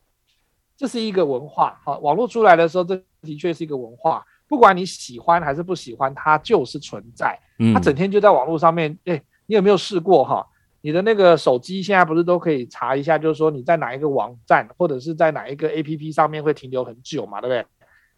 [0.76, 7.38] 这是一个文化，好，网络出来的时候，这的确是一个文化，不管你喜欢还是不喜欢，它就是存在。
[7.72, 10.46] 它整天就在网络上面，哎，你有没有试过哈？
[10.82, 17.66] 你的那个手机现在不是都可以查一下，就是说你在哪一个网站或者是在哪一个 APP 上面会停留很久嘛，对不对？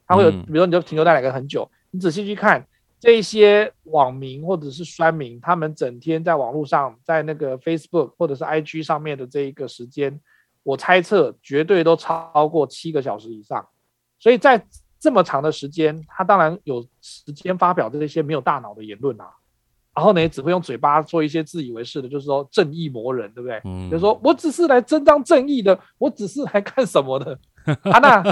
[0.07, 2.67] 它会有，比如说你就停留在哪个很久，你仔细去看。
[3.01, 10.21] 这些网民或者是酸民，他们整天在网络上，在那个 Facebook 或者是 IG 上面的这一个时间，
[10.63, 13.67] 我猜测绝对都超过七个小时以上。
[14.19, 14.67] 所以在
[14.99, 19.31] 这么长的时间，他当然有时间发表这些没有大脑的言论啊。
[19.95, 23.61] 然后呢，也只会用嘴巴做一些自以为是的，就是说正义魔人，对不对？
[23.65, 23.89] 嗯。
[23.91, 27.39] 就是说我只是来伸张正义的，我只是来 干什么的？
[27.65, 28.23] 啊，那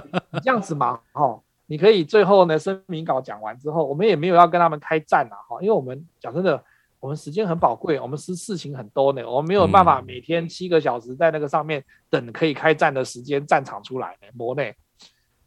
[0.40, 1.40] 这样子嘛，哦。
[1.66, 6.62] 你可以最后呢，声明稿讲完之后，我们也没有要跟他们开战啊，哈，因为我们讲真的，
[7.00, 14.62] 我们时间很宝贵，我们是事情很多呢，我们没有办法每天七个小时在那个上面等可以开战的时间战场出来呢，磨呢。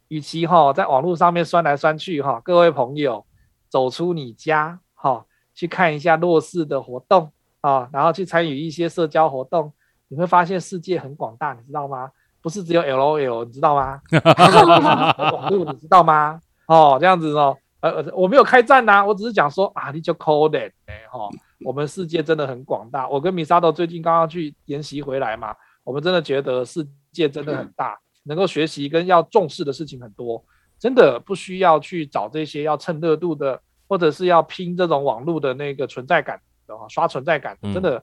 [0.08, 3.24] 与其哈在网络上面酸来酸去哈，各位朋友
[3.68, 9.72] 走出你家哈，去看一下弱势的活动啊，然后去参与一些社交活动，
[10.08, 12.10] 你会发现世界很广大，你知道吗？
[12.42, 14.00] 不是只有 LOL，你知道吗？
[15.32, 16.40] 网络你知道吗？
[16.66, 21.28] 哦，这样子哦，呃，我没有开战呐、啊，我只是讲说啊，你就 call it 哎哈，
[21.64, 23.08] 我们世界真的很广大。
[23.08, 30.42] 我跟米沙豆最近刚刚去研习回来嘛，我们真的觉得世界真的很大，能够学习跟要重视的事情很多，
[30.78, 38.02] 真的不需要去找这些要蹭热度的，或者是要拼这种网络的那个存在感的哈，刷存在感，真的，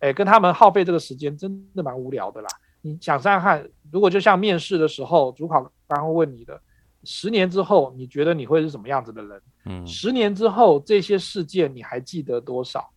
[0.00, 2.48] 哎，跟他们耗费这个时间真的蛮无聊的啦。
[2.86, 6.60] 你想想看，如果就像面试的时候，主考官会问你的，
[7.04, 9.42] 十年之后你觉得你会是什么样子的人？
[9.66, 12.88] 嗯，十年之后这些事件你还记得多少？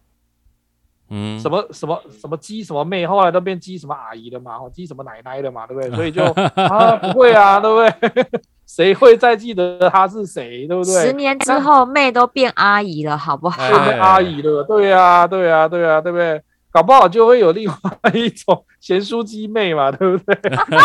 [1.09, 5.89] 嗯，什么什么什么鸡什么妹，后来都变鸡什么阿姨了嘛，鸡什么奶奶了嘛，对不对？
[5.95, 6.23] 所以就
[6.53, 8.25] 啊不会啊，对不对？
[8.67, 11.07] 谁会再记得他是谁，对不对？
[11.07, 13.57] 十年之后妹都变阿姨了，好不好？
[13.67, 16.39] 变阿姨了，对呀、啊，对呀、啊，对呀、啊，对不对？
[16.71, 20.35] 搞不好就会有另外一种咸酥鸡妹嘛， 对不对？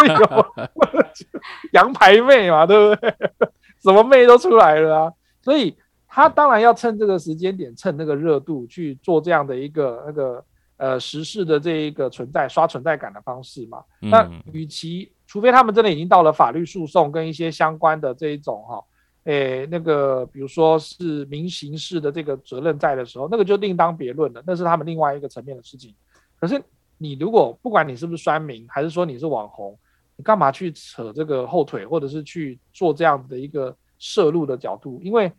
[0.09, 0.47] 有
[1.73, 3.15] 羊排妹嘛，对不对？
[3.83, 5.13] 什么妹都出来了啊！
[5.43, 5.77] 所以
[6.09, 10.45] 他当然要趁这个时间点，趁那个热度去做这样的一个那个
[10.79, 13.85] 呃时事的这一个存在刷存在感的方式嘛。
[14.01, 18.83] 嗯、那与其除非他们真的已经到了法律诉讼跟一些相关的这一种哈。
[19.25, 25.95] 诶、那个，比如说是民刑事的这个责任在的时候，那个就另当别论了，那是他们另外一个层面的事情。
[26.39, 26.63] 可是
[26.99, 29.79] 你如果不管你是不是酸民，还是说你是网红，
[30.17, 35.01] 你干嘛去扯这个后腿，或者是去做这样子的一个摄入的角度？
[35.03, 35.33] 因为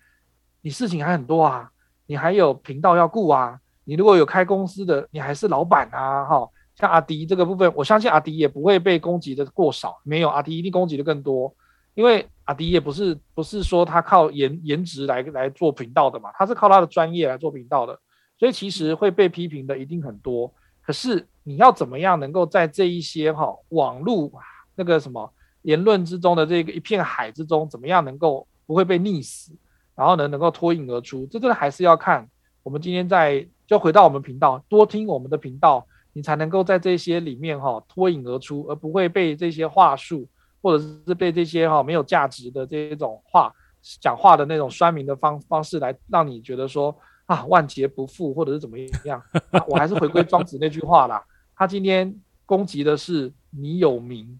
[0.61, 1.69] 你事情还很多啊，
[2.07, 6.49] 你还有频道要顾啊，你如果有开公司的，你还是老板啊，哈。
[6.75, 11.55] 像阿迪这个部分，我相信阿迪也不会被攻击的过少，没有，阿迪一定攻击的更多。
[11.95, 17.99] 因为阿迪也不是不是说他靠颜颜值来来做频道的嘛，他是靠他的专业来做频道的，
[18.37, 20.53] 所以其实会被批评的一定很多。
[20.81, 24.31] 可是你要怎么样能够在这一些哈、网络
[24.75, 25.33] 那个什么
[25.63, 29.51] 言论之中的这个一片海之中，怎么样能够不会被溺死，
[29.95, 31.25] 然后呢能够脱颖而出？
[31.25, 32.29] 这真的还是要看
[32.61, 40.27] 我们今天在就回到我们频道，多听我们的频道，你才能够在这些里面哈、脱颖而出，而不会被这些话术。
[40.65, 43.53] 或者是被这些哈没有价值的这种话
[44.01, 46.97] 讲话的那种酸民的方方式来让你觉得说
[47.27, 49.21] 啊万劫不复，或者是怎么样？
[49.67, 51.23] 我还是回归庄子那句话啦。
[51.55, 54.39] 他今天攻击的是你有名，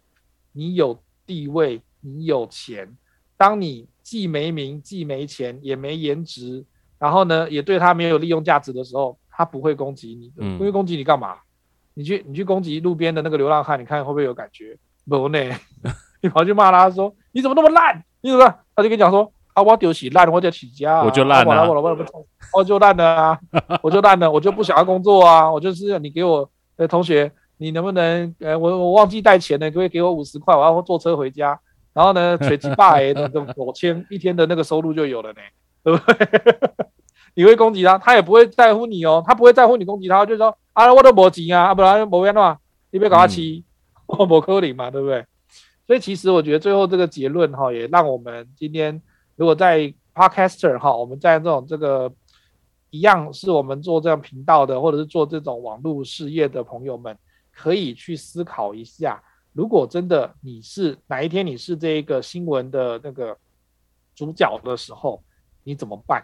[0.52, 0.98] 你有
[1.28, 2.98] 地位，你有钱。
[3.38, 6.66] 当你既没名，既没钱，也没颜值，
[6.98, 10.58] 然后呢也对他没有利用价值的时候，他不会攻击你的。
[10.58, 11.38] 不会攻击你干嘛？
[11.94, 14.76] 你去你去攻击路边的那个流浪汉，你看会不会有感觉？
[15.08, 15.40] 不呢。
[16.26, 18.04] 你跑去骂他说：“你怎么那么烂？
[18.22, 18.46] 你怎么？”
[18.76, 21.98] 他就跟你讲说：“啊，我丢起烂，我就起家，我就烂了，我我
[22.52, 23.40] 我就烂了啊，
[23.84, 30.56] 我就烂了，我就不想要工作啊，我就是你给我，呃，同学，你能不能，呃，我我忘记带钱了，可不可以给我五十块？
[30.56, 31.60] 我要坐车回家，
[31.94, 35.42] 然后呢，随机霸哎，那种五千一天的那个收入就有了呢，
[35.84, 36.28] 对不对？
[37.36, 42.60] 你会攻击他，他也不会在乎你哦，他不会在乎你攻击他，就说啊，我都没钱啊，啊不然没办法，
[42.90, 43.64] 你别搞他气，
[44.08, 45.24] 我没可能嘛，对不对？”
[45.88, 49.02] 所以其实我觉得最后这个结论哈，也让我们今天
[49.36, 52.12] 如果在 Podcaster 哈，我们在这种这个
[52.90, 57.16] 一样是我们做这样频道的，或者是做这种网络事业的朋友们，
[57.52, 59.22] 可以去思考一下，
[59.54, 63.38] 如果真的你是哪一天你是这一个新闻的那个
[64.16, 65.22] 主角的时候，
[65.64, 66.24] 你怎么办？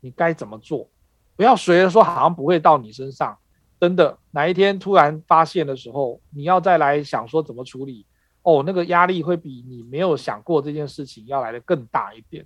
[0.00, 0.88] 你该怎么做？
[1.36, 3.36] 不要随着说好像不会到你身上，
[3.80, 8.06] 真的哪一天突然发现的时候，你要再来想说怎么处理。
[8.42, 12.44] 哦，那个压力会比你没有想过这件事情要来的更大一点。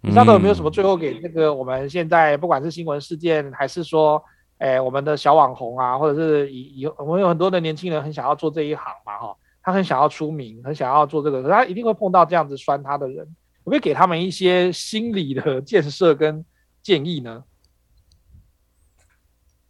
[0.00, 4.22] 你知道有没有什么最后给那个我们现在不管是新闻事件，还是说，
[4.58, 16.44] 哎，我们的小网红啊，或者是以以我们有很多的年轻人很想要做这一行嘛，哈，他很想要出名，很想要做这个，可他一定会碰到这样子酸他的人，会不会给他们一些心理的建设跟
[16.82, 17.42] 建议呢？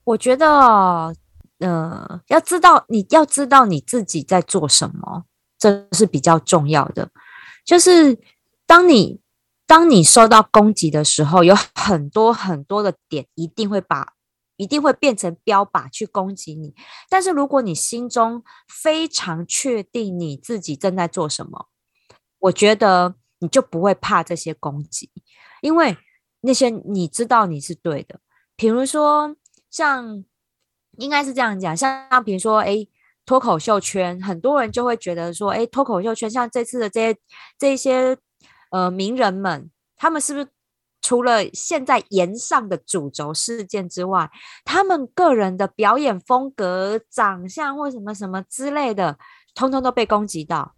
[0.05, 1.15] 我觉得。
[1.61, 5.25] 呃，要知道你要知道你自己在做什么，
[5.57, 7.11] 这是比较重要的。
[7.65, 8.19] 就是
[8.67, 9.21] 当你
[9.67, 14.15] 当你受到攻击的时候，有很多很多的点一定会把
[14.57, 16.75] 一定会变成标靶去攻击你。
[17.09, 21.69] 但是如果你心中非常确定你自己正在做什么，
[22.41, 25.11] 我觉得你就不会怕这些攻击，
[25.63, 25.97] 因为
[26.41, 28.19] 那些你知道你是对的。
[28.57, 29.37] 比如说
[29.71, 30.25] 像。
[30.99, 32.87] 应该是这样讲，像比如说，哎，
[33.27, 37.19] 脱口秀圈很多人就会觉得说，哎，脱口秀圈像这次的这些
[37.59, 38.17] 这些
[38.71, 40.47] 呃名人们，他们是不是
[41.01, 44.31] 除了现在炎上的主轴事件之外，
[44.65, 49.19] 他们个人的表演风格、长相或什么什么之类的，
[49.55, 50.75] 通通都被攻击到？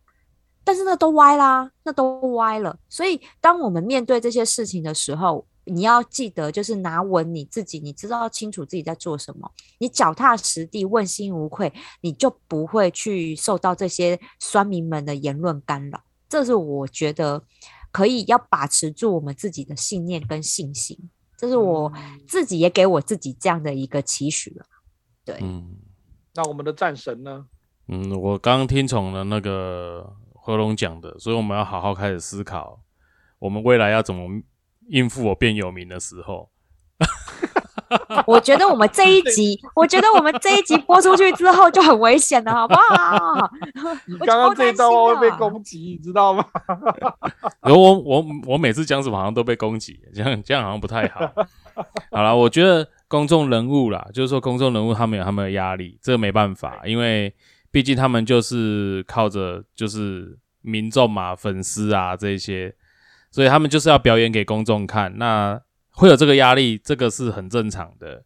[0.64, 2.76] 但是那都歪啦，那都歪了。
[2.88, 16.00] 所以当我们面对这些事情的时候，你要记得，就是拿稳你自己，你知道清楚自己在做什么，你脚踏实地、问心无愧，你就不会去受到这些酸民们的言论干扰。
[16.28, 17.42] 这是我觉得
[17.90, 20.96] 可以要把持住我们自己的信念跟信心，
[21.36, 21.92] 这是我
[22.28, 24.66] 自己也给我自己这样的一个期许了。
[25.24, 25.76] 对，嗯，
[26.34, 27.46] 那我们的战神呢？
[27.88, 32.80] 嗯，我刚刚听从了那个何龙讲的，所以我们要好好开始思考，
[33.40, 34.42] 我们未来要怎么。
[34.88, 36.50] 应付我变有名的时候，
[38.26, 43.50] 我觉得我们这一集， 我觉得我们这一集播出去之后就很危险了，好不好？
[44.06, 46.44] 你刚刚这一段话会被攻击，你知道吗？
[47.62, 51.32] 我我我我每次讲什么好像都被攻击，这样这样好像不太好。
[52.10, 57.32] 好了，我觉得公众人物啦，就是说公众人物他们有他们的压力，这个没办法，因为
[57.70, 62.74] 毕竟他们就是靠着就是民众嘛、粉丝啊这些，
[63.36, 65.60] 所以他们就是要表演给公众看，那
[65.90, 68.24] 会有这个压力，这个是很正常的。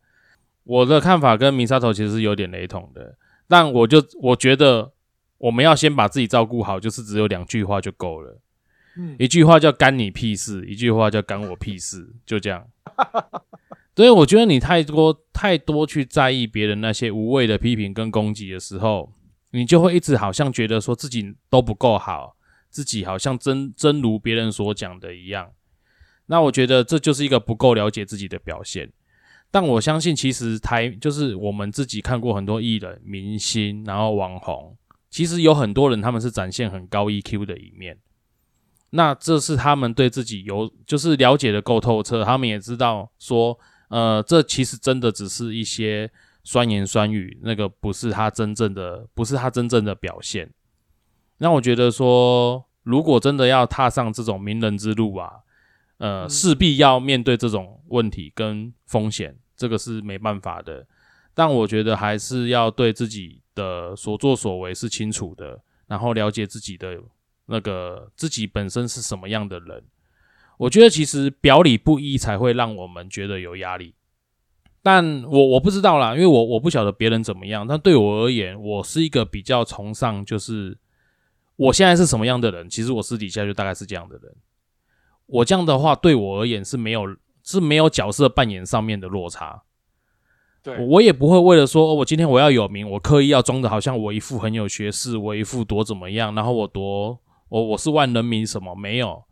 [0.63, 3.17] 我的看法跟米沙头其实是有点雷同的，
[3.49, 4.93] 但我就我觉得
[5.39, 8.41] 我们要先把自己照顾好，就是只有两句话就够了。
[8.97, 12.65] 嗯，一句话叫干你屁事，一句话叫干我屁事，就这样。
[13.97, 19.13] 所以我觉得你太多太多去在意别人那些无谓的批评跟攻击的时候，
[19.51, 22.37] 你就会一直好像觉得说自己都不够好，
[22.71, 25.51] 自己好像真真如别人所讲的一样。
[26.27, 28.93] 那我觉得这就是一个不够了解自己的表现。
[29.51, 34.77] 但我相信，其实台就是我们自己看过很多艺人、明星，然后网红，
[35.11, 37.99] 其实有很多人他们是展现很高 EQ 的一面。
[38.91, 43.59] 那这是他们对自己有就是了解的够透彻，他们也知道说，
[43.89, 46.09] 呃，这其实真的只是一些
[46.45, 50.49] 酸言酸语，那个不是他真正的，不是他真正的表现。
[51.41, 55.31] 那我觉得说，如果真的要踏上这种名人之路啊。
[55.99, 60.87] 呃，势必要面对这种问题跟风险，这个是没办法的。
[61.35, 66.99] 但我觉得还是要对自己的所作所为是清楚的，然后了解自己的
[67.45, 69.85] 那个自己本身是什么样的人。
[70.57, 73.95] 我觉得其实表里不一才会让我们觉得有压力。
[74.83, 77.67] 但我我不知道啦，因为我我不晓得别人怎么样。
[77.67, 80.79] 但对我而言，我是一个比较崇尚，就是
[81.61, 84.35] 我现在是什么样的人，其实我私底下就大概是这样的人。
[85.27, 87.03] 我这样的话，对我而言是没有
[87.43, 89.63] 是没有角色扮演上面的落差。
[90.63, 97.19] 对，我也不会为了说，哦我今天我要有名，我刻意要装的好像我一副很有学识，我一副多怎么样，然后我多
[97.51, 99.23] 我我是万人迷什么没有。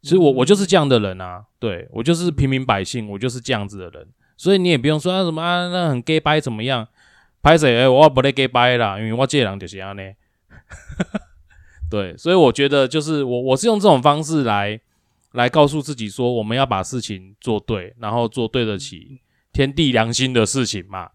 [0.00, 4.08] 其实我我就是这样的人啊，对，我就是平民百姓，我就是这样子的人。
[4.38, 6.88] 所以你也不用说啊什么啊，那很 gay 掰怎么样？
[7.42, 7.80] 拍谁？
[7.80, 10.02] 哎，我不得假掰啦，因为我这人就是这样呢。
[11.90, 14.80] 对，所以我觉得就是我我是用这种方式来。
[15.34, 19.20] 来告诉自己说，我们要把事情做对，然后做对得起
[19.52, 21.08] 天地良心的事情嘛。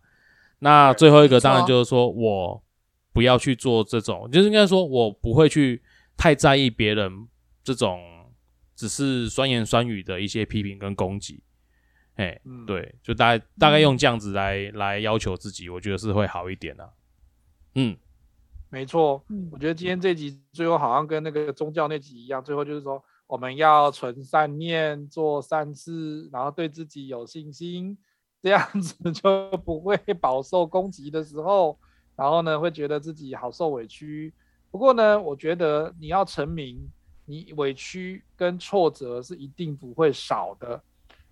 [0.59, 2.63] 那最后一个当然就是说我
[3.11, 5.83] 不要去做这种，就是应该说我不会去
[6.15, 7.27] 太在意别人
[7.61, 7.99] 这种
[8.73, 11.43] 只是酸言酸语的一些批评跟攻击。
[12.15, 16.89] 哎，对，就大概大概用这样子来来要求自己，我觉得是会好一点的。
[17.73, 17.97] 嗯，
[18.75, 19.23] 没错。
[19.51, 23.01] 我觉得今天这集最后好像跟那个宗教那集一样，最后就是说。
[23.27, 27.97] 我们要存善念，做善事，然后对自己有信心，
[28.39, 31.75] 这样子就不会 饱受攻击的时候，
[32.15, 34.31] 然后呢，会觉得自己好受委屈。
[34.69, 36.87] 不过呢，我觉得你要成名，
[37.25, 40.79] 你委屈跟挫折是一定不会少的。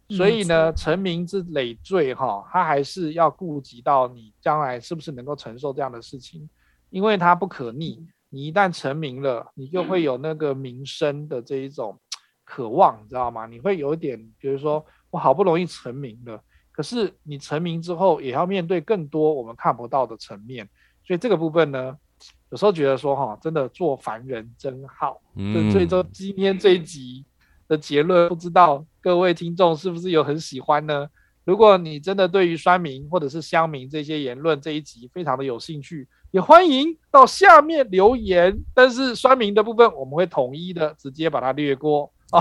[0.10, 6.50] 所以呢，成名之累赘哈，他还是要顾及到你将来是不是能够承受这样的事情，
[6.94, 8.06] 因为它不可逆。
[8.30, 12.00] 你一旦成名了，你就会有那个名声的这一种
[12.46, 13.48] 渴望，你知道吗？
[13.48, 16.39] 你会有一点，比如说我好不容易成名了，
[16.72, 20.70] 可是你成名之后也要面对更多我们看不到的层面，
[21.04, 21.98] 所以这个部分呢，
[22.52, 25.20] 有时候觉得说哈，真的做凡人真好。
[25.36, 27.26] 嗯，所以说今天这一集
[27.68, 31.08] 的结论，不知道各位听众是不是有很喜欢呢？
[31.44, 38.57] 如果你真的对于酸民或者是乡民这些言论这一集非常的有兴趣，也欢迎到下面留言。
[38.73, 42.39] 但是酸民的部分我们会统一的直接把它略过 啊，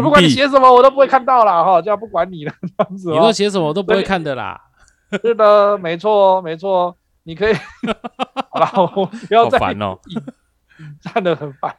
[0.00, 3.10] 不管你写什么我都不会看到了哈，这样不管你了这样子。
[3.10, 4.58] 你说写什么我都不会看的啦。
[5.22, 7.54] 是的，没错没错，你可以。
[8.48, 9.58] 好了，我不要再。
[9.58, 9.98] 好烦哦。
[11.02, 11.76] 站的很烦。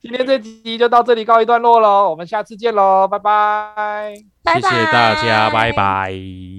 [0.00, 6.14] 今天这集就到这里告一段落了，我们下次见喽，拜拜，谢谢大家，拜拜。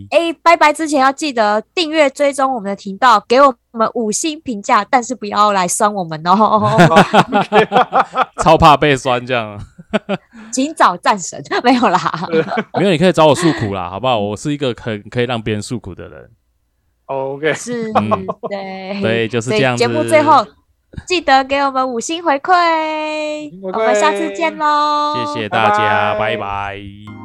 [0.10, 6.60] 哎，拜拜之前要记得订阅追踪我们的频道，给我们五星评价，但是不要来酸我们哦，
[8.44, 9.58] 超怕被酸这样。
[10.52, 12.28] 请找战神， 没有啦，
[12.74, 14.20] 没有，你可以找我诉苦啦，好不好？
[14.20, 16.30] 我是一个很可以让别人诉苦的人。
[17.06, 19.82] OK，是，嗯、对，对，就是这样子。
[19.82, 20.46] 节目最后。
[21.06, 25.34] 记得给我们五星回馈，我们下次见喽！
[25.34, 26.38] 谢谢大家，拜拜。
[26.38, 27.18] 拜拜。